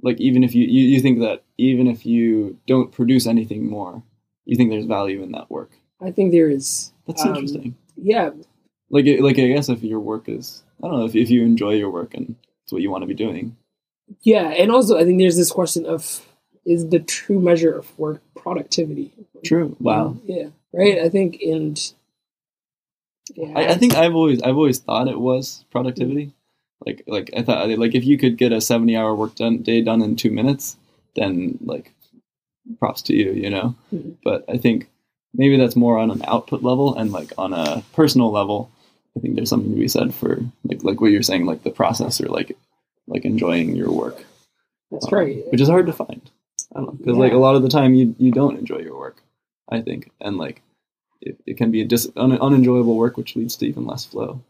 like 0.02 0.20
even 0.20 0.44
if 0.44 0.54
you, 0.54 0.64
you 0.66 0.88
you 0.88 1.00
think 1.00 1.18
that 1.20 1.42
even 1.58 1.86
if 1.86 2.06
you 2.06 2.58
don't 2.66 2.92
produce 2.92 3.26
anything 3.26 3.68
more 3.68 4.02
you 4.44 4.56
think 4.56 4.70
there's 4.70 4.86
value 4.86 5.22
in 5.22 5.32
that 5.32 5.50
work 5.50 5.70
I 6.00 6.10
think 6.12 6.32
there 6.32 6.48
is. 6.48 6.92
that's 7.06 7.22
um, 7.22 7.34
interesting 7.34 7.74
Yeah, 7.96 8.30
like 8.90 9.06
like 9.20 9.38
i 9.38 9.48
guess 9.48 9.68
if 9.68 9.82
your 9.82 10.00
work 10.00 10.28
is 10.28 10.62
i 10.82 10.86
don't 10.88 10.98
know 11.00 11.04
if, 11.06 11.14
if 11.16 11.30
you 11.30 11.42
enjoy 11.42 11.74
your 11.74 11.90
work 11.90 12.14
and 12.14 12.36
it's 12.62 12.72
what 12.72 12.82
you 12.82 12.90
want 12.90 13.02
to 13.02 13.08
be 13.08 13.14
doing 13.14 13.56
yeah, 14.22 14.48
and 14.48 14.70
also 14.70 14.98
I 14.98 15.04
think 15.04 15.18
there's 15.18 15.36
this 15.36 15.50
question 15.50 15.86
of 15.86 16.24
is 16.66 16.88
the 16.88 16.98
true 17.00 17.40
measure 17.40 17.76
of 17.78 17.98
work 17.98 18.22
productivity. 18.36 19.12
True 19.44 19.76
wow 19.80 20.16
Yeah. 20.24 20.48
Right. 20.72 20.98
I 20.98 21.08
think 21.08 21.40
and 21.40 21.80
yeah. 23.36 23.52
I, 23.56 23.68
I 23.70 23.74
think 23.76 23.94
I've 23.94 24.14
always 24.14 24.42
I've 24.42 24.56
always 24.56 24.80
thought 24.80 25.08
it 25.08 25.20
was 25.20 25.64
productivity. 25.70 26.32
Like 26.84 27.04
like 27.06 27.30
I 27.36 27.42
thought 27.42 27.68
like 27.78 27.94
if 27.94 28.04
you 28.04 28.18
could 28.18 28.36
get 28.36 28.52
a 28.52 28.60
seventy 28.60 28.96
hour 28.96 29.14
work 29.14 29.36
done 29.36 29.62
day 29.62 29.80
done 29.82 30.02
in 30.02 30.16
two 30.16 30.30
minutes, 30.30 30.76
then 31.14 31.58
like 31.62 31.94
props 32.78 33.02
to 33.02 33.14
you, 33.14 33.32
you 33.32 33.50
know. 33.50 33.76
Mhm. 33.94 34.16
But 34.24 34.44
I 34.48 34.58
think 34.58 34.88
maybe 35.32 35.56
that's 35.56 35.76
more 35.76 35.96
on 35.96 36.10
an 36.10 36.22
output 36.26 36.62
level 36.62 36.96
and 36.96 37.12
like 37.12 37.32
on 37.38 37.52
a 37.52 37.82
personal 37.92 38.30
level. 38.30 38.70
I 39.16 39.20
think 39.20 39.36
there's 39.36 39.48
something 39.48 39.72
to 39.72 39.78
be 39.78 39.88
said 39.88 40.12
for 40.12 40.42
like 40.64 40.82
like 40.82 41.00
what 41.00 41.12
you're 41.12 41.22
saying, 41.22 41.46
like 41.46 41.62
the 41.62 41.70
process 41.70 42.20
or 42.20 42.26
like 42.26 42.56
like 43.06 43.24
enjoying 43.24 43.76
your 43.76 43.92
work, 43.92 44.24
that's 44.90 45.06
um, 45.06 45.14
right. 45.14 45.44
which 45.52 45.60
is 45.60 45.68
hard 45.68 45.86
to 45.86 45.92
find. 45.92 46.30
I 46.74 46.80
don't 46.80 46.86
know 46.86 46.92
because 46.92 47.16
like 47.16 47.32
a 47.32 47.36
lot 47.36 47.54
of 47.54 47.62
the 47.62 47.68
time 47.68 47.94
you 47.94 48.16
you 48.18 48.32
don't 48.32 48.58
enjoy 48.58 48.78
your 48.78 48.98
work. 48.98 49.23
I 49.70 49.80
think 49.80 50.10
and 50.20 50.36
like 50.36 50.62
it, 51.20 51.38
it 51.46 51.56
can 51.56 51.70
be 51.70 51.80
a 51.80 51.84
dis- 51.84 52.10
un- 52.16 52.38
unenjoyable 52.38 52.96
work, 52.96 53.16
which 53.16 53.34
leads 53.36 53.56
to 53.56 53.66
even 53.66 53.86
less 53.86 54.04
flow. 54.04 54.40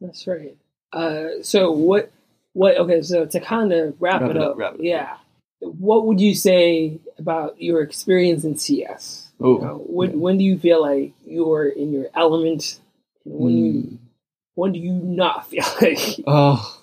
That's 0.00 0.26
right. 0.26 0.56
Uh, 0.92 1.42
so 1.42 1.70
what? 1.72 2.10
What? 2.52 2.76
Okay. 2.76 3.02
So 3.02 3.24
to 3.26 3.40
kind 3.40 3.72
of 3.72 3.94
wrap, 4.00 4.20
Wrap 4.20 4.30
it 4.30 4.36
up, 4.36 4.50
up, 4.52 4.58
wrap 4.58 4.72
it 4.74 4.76
up. 4.76 4.80
yeah. 4.84 5.16
What 5.60 6.06
would 6.06 6.20
you 6.20 6.34
say 6.34 6.98
about 7.18 7.60
your 7.62 7.82
experience 7.82 8.44
in 8.44 8.56
CS? 8.58 9.30
Oh, 9.40 9.56
You 9.58 9.64
know, 9.64 9.84
when 9.86 10.10
yeah. 10.10 10.16
when 10.16 10.38
do 10.38 10.44
you 10.44 10.58
feel 10.58 10.80
like 10.82 11.12
you're 11.24 11.68
in 11.68 11.92
your 11.92 12.06
element? 12.14 12.78
And 13.24 13.34
when 13.38 13.56
you 13.56 13.72
Mm. 13.72 13.98
when 14.54 14.72
do 14.72 14.78
you 14.78 14.92
not 14.92 15.46
feel 15.50 15.64
like? 15.80 15.98
Oh, 16.26 16.78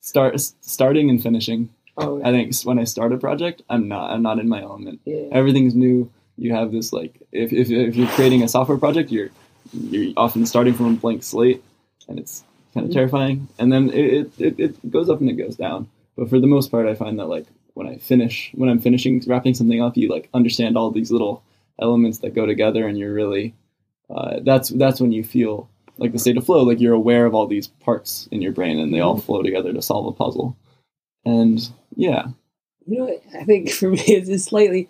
start 0.00 0.38
starting 0.60 1.10
and 1.10 1.22
finishing. 1.22 1.70
Oh, 1.96 2.22
I 2.22 2.30
think 2.30 2.54
when 2.62 2.78
I 2.78 2.84
start 2.84 3.12
a 3.12 3.18
project, 3.18 3.62
I'm 3.68 3.88
not 3.88 4.10
I'm 4.10 4.22
not 4.22 4.38
in 4.38 4.48
my 4.48 4.62
element. 4.62 5.00
yeah. 5.04 5.24
Everything's 5.32 5.74
new. 5.74 6.10
You 6.40 6.54
have 6.54 6.72
this 6.72 6.92
like 6.92 7.20
if 7.32 7.52
if, 7.52 7.70
if 7.70 7.94
you're 7.96 8.08
creating 8.16 8.42
a 8.42 8.48
software 8.48 8.78
project, 8.78 9.10
you're 9.12 9.30
you're 9.72 10.12
often 10.16 10.46
starting 10.46 10.74
from 10.74 10.86
a 10.94 10.96
blank 10.96 11.22
slate, 11.22 11.62
and 12.08 12.18
it's 12.18 12.42
kind 12.74 12.84
of 12.86 12.90
Mhm. 12.90 12.94
terrifying. 12.94 13.48
And 13.58 13.72
then 13.72 13.90
it, 13.90 14.30
it 14.38 14.54
it 14.58 14.90
goes 14.90 15.08
up 15.10 15.20
and 15.20 15.28
it 15.30 15.34
goes 15.44 15.56
down. 15.56 15.88
But 16.16 16.28
for 16.30 16.40
the 16.40 16.46
most 16.54 16.70
part, 16.70 16.86
I 16.86 16.94
find 16.94 17.18
that 17.18 17.28
like 17.36 17.46
when 17.74 17.86
I 17.86 17.96
finish 17.98 18.50
when 18.54 18.68
I'm 18.70 18.80
finishing 18.80 19.22
wrapping 19.26 19.54
something 19.54 19.82
up, 19.82 19.96
you 19.96 20.08
like 20.08 20.28
understand 20.34 20.76
all 20.76 20.90
these 20.90 21.12
little 21.12 21.42
elements 21.80 22.18
that 22.18 22.34
go 22.34 22.46
together, 22.46 22.86
and 22.88 22.98
you're 22.98 23.12
really 23.14 23.54
uh, 24.08 24.40
that's 24.42 24.70
that's 24.70 25.00
when 25.00 25.12
you 25.12 25.22
feel 25.22 25.68
like 25.98 26.12
the 26.12 26.18
state 26.18 26.38
of 26.38 26.46
flow, 26.46 26.62
like 26.62 26.80
you're 26.80 26.94
aware 27.02 27.26
of 27.26 27.34
all 27.34 27.46
these 27.46 27.68
parts 27.68 28.28
in 28.32 28.40
your 28.40 28.52
brain, 28.52 28.78
and 28.78 28.92
they 28.94 29.00
all 29.00 29.18
flow 29.18 29.42
together 29.42 29.72
to 29.74 29.82
solve 29.82 30.06
a 30.06 30.12
puzzle. 30.12 30.56
And 31.26 31.60
yeah, 31.96 32.28
You 32.86 32.98
know. 32.98 33.18
I 33.38 33.44
think 33.44 33.70
for 33.78 33.90
me 33.90 34.00
it's, 34.06 34.28
it's 34.30 34.44
slightly 34.44 34.88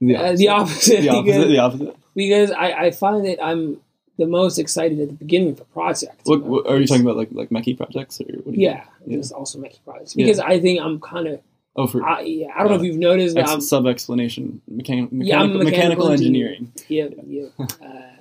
the 0.00 0.16
uh, 0.16 0.36
the 0.36 0.48
opposite. 0.48 1.00
the 1.02 1.08
opposite, 1.10 1.24
because, 1.24 1.46
the 1.48 1.58
opposite. 1.58 1.96
because 2.14 2.50
I, 2.50 2.72
I 2.72 2.90
find 2.90 3.24
that 3.26 3.42
I'm 3.44 3.78
the 4.18 4.26
most 4.26 4.58
excited 4.58 4.98
at 5.00 5.08
the 5.08 5.14
beginning 5.14 5.50
of 5.50 5.60
a 5.60 5.64
project. 5.64 6.20
What, 6.24 6.40
know? 6.40 6.46
what 6.46 6.66
are 6.68 6.78
you 6.78 6.86
talking 6.86 7.02
about, 7.02 7.16
like 7.16 7.28
like 7.32 7.50
MechE 7.50 7.76
projects, 7.76 8.20
or 8.20 8.24
what? 8.44 8.54
Yeah, 8.56 8.84
Yeah. 9.06 9.18
it's 9.18 9.30
also 9.32 9.58
making 9.58 9.80
projects 9.84 10.14
Yeah. 10.16 10.24
because 10.26 10.38
I 10.40 10.60
think 10.60 10.80
I'm 10.80 11.00
kind 11.00 11.28
of. 11.28 11.40
Oh, 11.78 11.86
for 11.86 12.02
I, 12.02 12.20
yeah, 12.22 12.46
I 12.54 12.60
don't 12.60 12.70
know 12.70 12.76
if 12.76 12.82
you've 12.84 12.96
noticed, 12.96 13.36
I'm, 13.36 13.60
sub 13.60 13.86
explanation, 13.86 14.62
mechan- 14.70 15.12
mechanical, 15.12 15.18
Yeah, 15.26 15.42
mechanical, 15.44 15.64
mechanical 15.64 16.08
engineering. 16.10 16.72
yeah, 16.88 17.08
yeah. 17.26 17.48
Uh, 17.82 18.12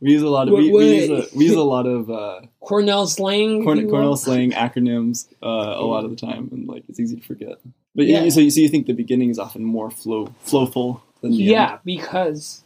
We 0.00 0.12
use 0.12 0.22
a 0.22 0.28
lot 0.28 0.48
of 0.48 0.54
we, 0.54 0.70
we 0.70 0.96
use 1.00 1.10
a, 1.32 1.36
we 1.36 1.46
use 1.46 1.54
a 1.54 1.62
lot 1.62 1.86
of 1.86 2.10
uh, 2.10 2.42
Cornell 2.60 3.06
slang. 3.06 3.64
Corn- 3.64 3.78
you. 3.80 3.88
Cornell 3.88 4.16
slang 4.16 4.52
acronyms 4.52 5.26
uh, 5.42 5.46
a 5.48 5.82
lot 5.84 6.04
of 6.04 6.10
the 6.10 6.16
time, 6.16 6.48
and 6.52 6.68
like 6.68 6.84
it's 6.88 7.00
easy 7.00 7.16
to 7.16 7.22
forget. 7.22 7.56
But 7.94 8.06
Yeah. 8.06 8.22
you, 8.22 8.30
so 8.30 8.40
you 8.40 8.50
so 8.50 8.60
you 8.60 8.68
think 8.68 8.86
the 8.86 8.92
beginning 8.92 9.30
is 9.30 9.38
often 9.38 9.64
more 9.64 9.90
flow 9.90 10.32
flowful 10.40 11.02
Yeah, 11.22 11.72
end? 11.72 11.80
because 11.84 12.62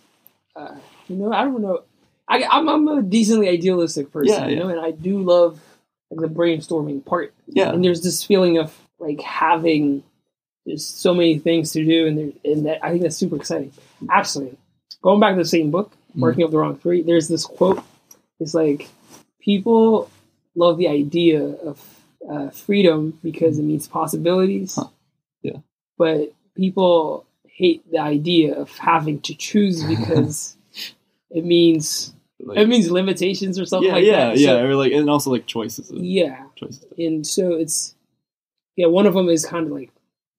uh, 0.54 0.76
you 1.08 1.16
know 1.16 1.32
I 1.32 1.44
don't 1.44 1.62
know. 1.62 1.82
I, 2.28 2.44
I'm 2.50 2.68
I'm 2.68 2.88
a 2.88 3.02
decently 3.02 3.48
idealistic 3.48 4.12
person, 4.12 4.34
Yeah, 4.34 4.48
you 4.48 4.56
know, 4.56 4.68
and 4.68 4.80
I 4.80 4.90
do 4.90 5.20
love 5.20 5.60
like, 6.10 6.20
the 6.20 6.34
brainstorming 6.34 7.04
part. 7.04 7.34
Yeah, 7.46 7.70
And 7.70 7.84
there's 7.84 8.02
this 8.02 8.24
feeling 8.24 8.58
of 8.58 8.76
like 8.98 9.20
having 9.20 10.02
there's 10.64 10.84
so 10.84 11.14
many 11.14 11.38
things 11.38 11.72
to 11.72 11.84
do, 11.84 12.06
and 12.06 12.18
there 12.18 12.52
and 12.52 12.66
that 12.66 12.84
I 12.84 12.90
think 12.90 13.02
that's 13.02 13.16
super 13.16 13.36
exciting. 13.36 13.72
Absolutely, 14.10 14.58
going 15.02 15.20
back 15.20 15.34
to 15.34 15.42
the 15.42 15.48
same 15.48 15.70
book, 15.70 15.92
marking 16.14 16.20
Working 16.20 16.44
Up 16.44 16.50
the 16.50 16.58
Wrong 16.58 16.78
Tree, 16.78 17.02
there's 17.02 17.28
this 17.28 17.44
quote. 17.44 17.82
It's 18.40 18.54
like 18.54 18.88
people 19.40 20.10
love 20.56 20.78
the 20.78 20.88
idea 20.88 21.42
of 21.42 21.82
uh, 22.28 22.50
freedom 22.50 23.18
because 23.22 23.58
it 23.58 23.62
means 23.62 23.86
possibilities. 23.86 24.74
Huh. 24.74 24.88
Yeah. 25.42 25.58
But 25.96 26.32
people 26.56 27.26
hate 27.56 27.90
the 27.90 27.98
idea 27.98 28.54
of 28.54 28.70
having 28.78 29.20
to 29.22 29.34
choose 29.34 29.82
because 29.92 30.56
it 31.30 31.44
means 31.44 32.12
like, 32.40 32.58
it 32.58 32.68
means 32.68 32.90
limitations 32.90 33.58
or 33.58 33.64
something 33.64 33.88
yeah, 33.88 33.94
like 33.94 34.04
yeah, 34.04 34.26
that. 34.26 34.38
yeah, 34.38 34.46
So- 34.48 34.64
or 34.66 34.74
like 34.76 34.92
and 34.92 35.08
also 35.08 35.30
like 35.30 35.46
choices, 35.46 35.90
of, 35.90 35.96
yeah. 35.98 36.44
choices. 36.54 36.84
And 36.98 37.26
so 37.26 37.52
it's 37.54 37.94
yeah, 38.76 38.86
one 38.88 39.06
of 39.06 39.14
them 39.14 39.28
is 39.30 39.46
kind 39.46 39.66
of 39.66 39.72
like 39.72 39.90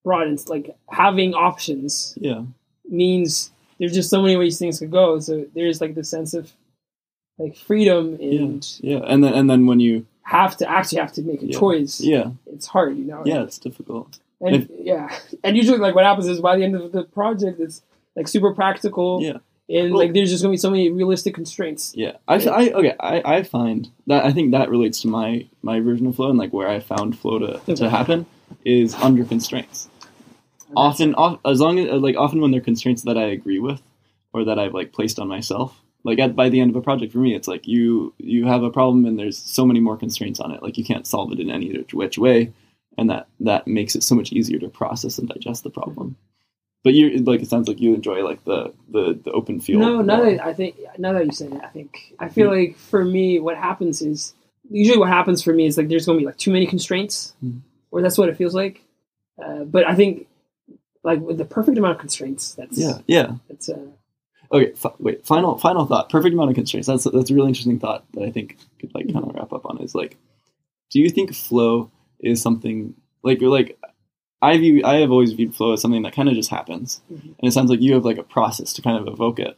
broad. 0.03 0.27
It's 0.27 0.47
like 0.47 0.75
having 0.89 1.33
options 1.33 2.15
Yeah, 2.21 2.43
means 2.87 3.51
there's 3.79 3.93
just 3.93 4.09
so 4.11 4.21
many 4.21 4.37
ways 4.37 4.59
things 4.59 4.79
could 4.79 4.91
go. 4.91 5.19
So 5.19 5.45
there's 5.55 5.81
like 5.81 5.95
the 5.95 6.03
sense 6.03 6.33
of 6.35 6.51
like 7.39 7.55
freedom 7.55 8.15
and 8.21 8.65
yeah, 8.81 8.99
and 9.05 9.23
then 9.23 9.33
and 9.33 9.49
then 9.49 9.65
when 9.65 9.79
you 9.79 10.05
have 10.23 10.55
to 10.57 10.69
actually 10.69 10.99
have 10.99 11.13
to 11.13 11.21
make 11.23 11.41
a 11.41 11.47
Yeah. 11.47 11.59
choice. 11.59 11.99
yeah 12.01 12.31
It's 12.45 12.67
hard, 12.67 12.97
you 12.97 13.05
know. 13.05 13.23
yeah, 13.25 13.41
it's 13.43 13.57
difficult. 13.57 14.19
And 14.39 14.69
yeah, 14.79 15.15
and 15.43 15.57
usually 15.57 15.79
like 15.79 15.95
what 15.95 16.03
happens 16.05 16.27
is 16.27 16.39
by 16.41 16.55
the 16.57 16.63
end 16.63 16.75
of 16.75 16.91
the 16.91 17.03
project, 17.03 17.59
it's 17.59 17.81
like 18.15 18.27
super 18.27 18.53
practical. 18.53 19.21
Yeah. 19.21 19.37
And 19.69 19.91
Well- 19.91 19.99
like 20.03 20.13
there's 20.13 20.29
just 20.29 20.43
gonna 20.43 20.53
be 20.53 20.57
so 20.57 20.69
many 20.69 20.89
realistic 20.89 21.33
constraints. 21.33 21.91
Yeah, 21.95 22.13
I, 22.27 22.35
I 22.35 22.69
okay. 22.69 22.95
I, 22.99 23.21
I 23.37 23.43
find 23.43 23.89
that 24.05 24.23
I 24.25 24.31
think 24.31 24.51
that 24.51 24.69
relates 24.69 25.01
to 25.01 25.07
my 25.07 25.47
my 25.61 25.79
version 25.79 26.05
of 26.07 26.15
flow 26.15 26.29
and 26.29 26.37
like 26.37 26.53
where 26.53 26.67
I 26.69 26.79
found 26.79 27.17
flow 27.17 27.39
to, 27.39 27.55
Okay. 27.61 27.75
to 27.75 27.89
happen 27.89 28.25
is 28.63 28.93
under 28.95 29.25
constraints. 29.25 29.89
Often, 30.75 31.15
off, 31.15 31.39
as 31.45 31.59
long 31.61 31.79
as 31.79 32.01
like 32.01 32.15
often 32.17 32.41
when 32.41 32.51
they're 32.51 32.61
constraints 32.61 33.01
that 33.03 33.17
I 33.17 33.23
agree 33.23 33.59
with 33.59 33.81
or 34.33 34.43
that 34.45 34.59
I've 34.59 34.73
like 34.73 34.91
placed 34.93 35.17
on 35.19 35.27
myself. 35.27 35.81
Like 36.03 36.19
at 36.19 36.35
by 36.35 36.49
the 36.49 36.61
end 36.61 36.69
of 36.69 36.75
a 36.75 36.81
project 36.81 37.11
for 37.11 37.19
me, 37.19 37.33
it's 37.35 37.47
like 37.47 37.67
you 37.67 38.13
you 38.17 38.45
have 38.45 38.63
a 38.63 38.69
problem 38.69 39.05
and 39.05 39.17
there's 39.17 39.37
so 39.37 39.65
many 39.65 39.79
more 39.79 39.97
constraints 39.97 40.39
on 40.39 40.51
it. 40.51 40.61
Like 40.61 40.77
you 40.77 40.83
can't 40.85 41.07
solve 41.07 41.31
it 41.33 41.39
in 41.39 41.49
any 41.49 41.75
which 41.91 42.17
way, 42.17 42.53
and 42.97 43.09
that 43.09 43.27
that 43.41 43.67
makes 43.67 43.95
it 43.95 44.03
so 44.03 44.15
much 44.15 44.31
easier 44.31 44.59
to 44.59 44.69
process 44.69 45.17
and 45.17 45.27
digest 45.29 45.63
the 45.63 45.69
problem. 45.69 46.15
But 46.83 46.93
you 46.93 47.17
like 47.19 47.41
it 47.41 47.49
sounds 47.49 47.67
like 47.67 47.79
you 47.81 47.93
enjoy 47.93 48.23
like 48.23 48.43
the 48.45 48.73
the, 48.89 49.19
the 49.23 49.31
open 49.31 49.59
field. 49.59 49.81
No, 49.81 50.01
now 50.01 50.21
that 50.23 50.43
I 50.45 50.53
think 50.53 50.75
now 50.97 51.13
that 51.13 51.25
you 51.25 51.31
say 51.31 51.47
that, 51.47 51.63
I 51.63 51.67
think 51.69 52.13
I 52.19 52.29
feel 52.29 52.49
like 52.49 52.77
for 52.77 53.03
me, 53.03 53.39
what 53.39 53.57
happens 53.57 54.01
is 54.01 54.33
usually 54.69 54.97
what 54.97 55.09
happens 55.09 55.41
for 55.43 55.53
me 55.53 55.65
is 55.65 55.77
like 55.77 55.87
there's 55.89 56.05
going 56.05 56.17
to 56.17 56.21
be 56.21 56.25
like 56.25 56.37
too 56.37 56.51
many 56.51 56.65
constraints, 56.67 57.33
Mhm. 57.43 57.61
or 57.91 58.01
that's 58.01 58.17
what 58.17 58.29
it 58.29 58.37
feels 58.37 58.53
like. 58.55 58.81
Uh, 59.43 59.63
but 59.65 59.85
I 59.87 59.95
think 59.95 60.27
like 61.03 61.19
with 61.19 61.37
the 61.37 61.45
perfect 61.45 61.77
amount 61.77 61.93
of 61.93 61.99
constraints, 61.99 62.53
that's 62.55 62.77
yeah, 62.77 62.99
yeah. 63.07 63.31
that's 63.49 63.69
uh, 63.69 63.79
Okay, 64.49 64.71
fi- 64.75 64.93
wait. 64.99 65.25
Final, 65.25 65.57
final 65.57 65.85
thought. 65.85 66.09
Perfect 66.09 66.31
amount 66.33 66.49
of 66.51 66.55
constraints. 66.55 66.87
That's 66.87 67.03
that's 67.03 67.29
a 67.29 67.35
really 67.35 67.49
interesting 67.49 67.79
thought 67.79 68.05
that 68.13 68.23
I 68.23 68.31
think 68.31 68.57
could 68.79 68.95
like 68.95 69.11
kind 69.11 69.25
of 69.25 69.35
wrap 69.35 69.51
up 69.51 69.65
on. 69.65 69.81
Is 69.81 69.93
like, 69.93 70.15
do 70.89 71.01
you 71.01 71.09
think 71.09 71.33
flow 71.35 71.91
is 72.19 72.41
something 72.41 72.93
like 73.23 73.41
like 73.41 73.77
I 74.41 74.57
view 74.57 74.81
I 74.85 74.95
have 74.97 75.11
always 75.11 75.33
viewed 75.33 75.55
flow 75.55 75.73
as 75.73 75.81
something 75.81 76.03
that 76.03 76.13
kind 76.13 76.29
of 76.29 76.35
just 76.35 76.49
happens, 76.49 77.01
Mhm. 77.11 77.21
and 77.39 77.47
it 77.47 77.51
sounds 77.53 77.69
like 77.69 77.81
you 77.81 77.93
have 77.95 78.05
like 78.05 78.17
a 78.19 78.23
process 78.23 78.73
to 78.73 78.81
kind 78.81 78.97
of 78.97 79.11
evoke 79.11 79.39
it. 79.39 79.57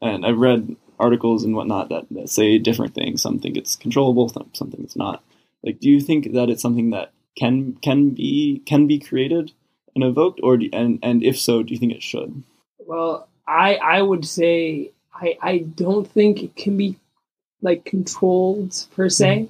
And 0.00 0.24
I've 0.26 0.38
read 0.38 0.76
articles 1.00 1.44
and 1.44 1.54
whatnot 1.54 1.88
that, 1.90 2.06
that 2.10 2.28
say 2.28 2.58
different 2.58 2.94
things. 2.94 3.22
Some 3.22 3.38
think 3.38 3.56
it's 3.56 3.76
controllable, 3.76 4.28
some 4.28 4.50
some 4.52 4.70
think 4.70 4.84
it's 4.84 4.96
not. 4.96 5.22
Like, 5.64 5.80
do 5.80 5.88
you 5.90 6.00
think 6.00 6.32
that 6.32 6.50
it's 6.50 6.62
something 6.62 6.90
that 6.90 7.12
can 7.36 7.74
can 7.82 8.10
be 8.10 8.62
can 8.66 8.86
be 8.86 8.98
created 8.98 9.52
and 9.94 10.04
evoked, 10.04 10.40
or 10.42 10.56
do, 10.58 10.68
and 10.72 10.98
and 11.02 11.22
if 11.22 11.38
so, 11.38 11.62
do 11.62 11.72
you 11.72 11.78
think 11.80 11.92
it 11.92 12.02
should? 12.02 12.42
well, 12.86 13.28
I 13.46 13.76
I 13.76 14.02
would 14.02 14.24
say 14.24 14.90
I 15.14 15.36
I 15.42 15.58
don't 15.58 16.06
think 16.06 16.42
it 16.42 16.54
can 16.54 16.76
be 16.76 16.96
like 17.62 17.84
controlled 17.84 18.86
per 18.94 19.08
se, 19.08 19.48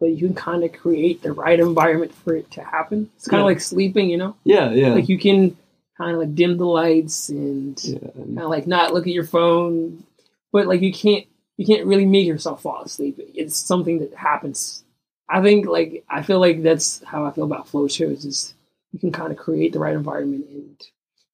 but 0.00 0.06
you 0.10 0.26
can 0.26 0.34
kind 0.34 0.62
of 0.64 0.72
create 0.72 1.22
the 1.22 1.32
right 1.32 1.58
environment 1.58 2.12
for 2.14 2.34
it 2.36 2.50
to 2.52 2.62
happen. 2.62 3.10
It's 3.16 3.26
kind 3.28 3.38
Yeah. 3.40 3.44
of 3.44 3.46
like 3.46 3.60
sleeping, 3.60 4.10
you 4.10 4.16
know. 4.18 4.36
Yeah, 4.44 4.70
yeah, 4.70 4.94
like 4.94 5.08
you 5.08 5.18
can 5.18 5.56
kind 5.96 6.12
of 6.12 6.18
like 6.18 6.34
dim 6.34 6.58
the 6.58 6.66
lights 6.66 7.30
and 7.30 7.82
yeah. 7.82 7.98
kind 8.14 8.38
of 8.40 8.50
like 8.50 8.66
not 8.66 8.92
look 8.92 9.06
at 9.06 9.12
your 9.14 9.24
phone 9.24 10.04
but 10.52 10.66
like 10.66 10.82
you 10.82 10.92
can't 10.92 11.24
you 11.56 11.64
can't 11.64 11.86
really 11.86 12.04
make 12.04 12.26
yourself 12.26 12.60
fall 12.60 12.82
asleep 12.82 13.18
it's 13.34 13.56
something 13.56 14.00
that 14.00 14.12
happens 14.14 14.84
i 15.26 15.40
think 15.40 15.66
like 15.66 16.04
i 16.10 16.20
feel 16.20 16.38
like 16.38 16.62
that's 16.62 17.02
how 17.04 17.24
i 17.24 17.30
feel 17.30 17.44
about 17.44 17.66
flow 17.66 17.88
shows 17.88 18.26
is 18.26 18.52
you 18.92 18.98
can 18.98 19.10
kind 19.10 19.32
of 19.32 19.38
create 19.38 19.72
the 19.72 19.78
right 19.78 19.94
environment 19.94 20.44
and 20.50 20.82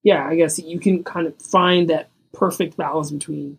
yeah 0.05 0.25
i 0.25 0.37
guess 0.37 0.61
you 0.61 0.79
can 0.79 1.03
kind 1.03 1.27
of 1.27 1.35
find 1.43 1.91
that 1.91 2.09
perfect 2.33 2.77
balance 2.77 3.11
between 3.11 3.59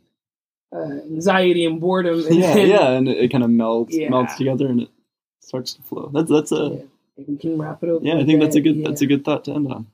uh, 0.73 1.01
anxiety 1.05 1.65
and 1.65 1.79
boredom 1.79 2.25
and 2.25 2.36
yeah, 2.36 2.53
then, 2.53 2.67
yeah, 2.69 2.89
and 2.91 3.07
it, 3.07 3.17
it 3.17 3.31
kind 3.31 3.43
of 3.43 3.49
melts 3.49 3.93
Yeah. 3.95 4.09
melds 4.09 4.36
together 4.38 4.67
and 4.67 4.81
it 4.81 4.89
starts 5.41 5.73
to 5.73 5.81
flow. 5.83 6.09
That's 6.13 6.29
that's 6.29 6.51
a 6.51 6.86
yeah, 7.17 7.23
we 7.27 7.38
can 7.38 7.57
wrap 7.59 7.83
it 7.83 7.89
up 7.89 8.01
yeah. 8.03 8.17
I 8.17 8.25
think 8.25 8.39
that's 8.41 8.55
a 8.55 8.62
good 8.62 8.77
yeah. 8.77 8.88
that's 8.88 9.01
a 9.01 9.05
good 9.07 9.23
thought 9.23 9.45
to 9.45 9.51
end 9.53 9.71
on. 9.71 9.88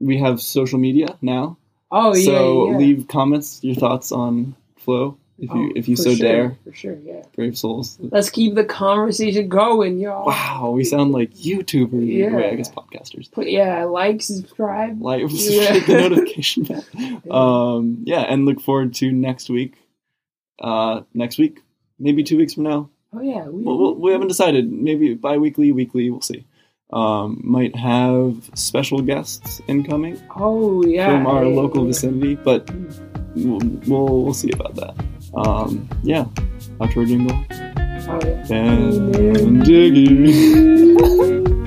We 0.00 0.18
have 0.18 0.40
social 0.40 0.78
media 0.78 1.16
now, 1.22 1.56
oh 1.90 2.14
yeah 2.14 2.24
so 2.24 2.62
leave 2.78 3.06
comments, 3.08 3.62
your 3.62 3.74
thoughts 3.76 4.12
on 4.12 4.54
flow 4.76 5.16
if 5.38 5.50
you 5.50 5.66
Oh, 5.68 5.72
if 5.74 5.88
you 5.88 5.96
so 5.96 6.14
sure, 6.14 6.26
dare, 6.26 6.56
for 6.64 6.72
sure 6.72 6.96
yeah 7.04 7.22
brave 7.34 7.58
souls. 7.58 7.98
let's 8.00 8.30
keep 8.30 8.54
the 8.54 8.64
conversation 8.64 9.48
going 9.48 9.98
y'all 9.98 10.26
Wow, 10.26 10.70
we 10.70 10.84
sound 10.84 11.10
like 11.12 11.34
YouTubers. 11.34 12.06
Yeah. 12.06 12.34
Wait, 12.36 12.52
I 12.52 12.54
guess 12.54 12.70
podcasters. 12.70 13.30
Put 13.32 13.48
yeah, 13.50 13.84
like, 13.84 14.22
subscribe. 14.22 15.02
Like 15.02 15.22
Yeah. 15.30 15.78
the 15.80 15.94
notification 16.08 16.62
bell. 16.64 16.84
Um, 17.30 18.04
yeah, 18.04 18.20
and 18.20 18.46
look 18.46 18.60
forward 18.60 18.94
to 18.94 19.10
next 19.10 19.50
week. 19.50 19.74
Uh, 20.60 21.02
next 21.14 21.38
week, 21.38 21.60
maybe 21.98 22.22
two 22.22 22.36
weeks 22.38 22.54
from 22.54 22.64
now. 22.64 22.88
Oh 23.12 23.20
yeah, 23.20 23.46
we, 23.46 23.62
Well, 23.62 23.78
we'll, 23.78 23.94
we 23.96 24.12
haven't 24.12 24.28
decided. 24.28 24.70
Maybe 24.70 25.14
bi-weekly, 25.14 25.72
weekly. 25.72 26.10
We'll 26.10 26.20
see. 26.20 26.44
Um, 26.92 27.40
might 27.42 27.74
have 27.74 28.50
special 28.54 29.00
guests 29.00 29.60
incoming 29.66 30.20
Oh 30.36 30.84
yeah, 30.84 31.06
from 31.10 31.26
our 31.26 31.44
local 31.46 31.86
vicinity, 31.86 32.34
but 32.36 32.70
we'll, 33.34 33.58
we'll 33.86 34.22
we'll 34.24 34.34
see 34.34 34.50
about 34.52 34.74
that. 34.76 34.94
Um, 35.34 35.88
yeah, 36.02 36.24
outro 36.78 37.06
jingle 37.06 37.34
Oh 38.06 38.20
yeah. 38.22 38.54
and 38.54 39.62
diggy. 39.62 41.54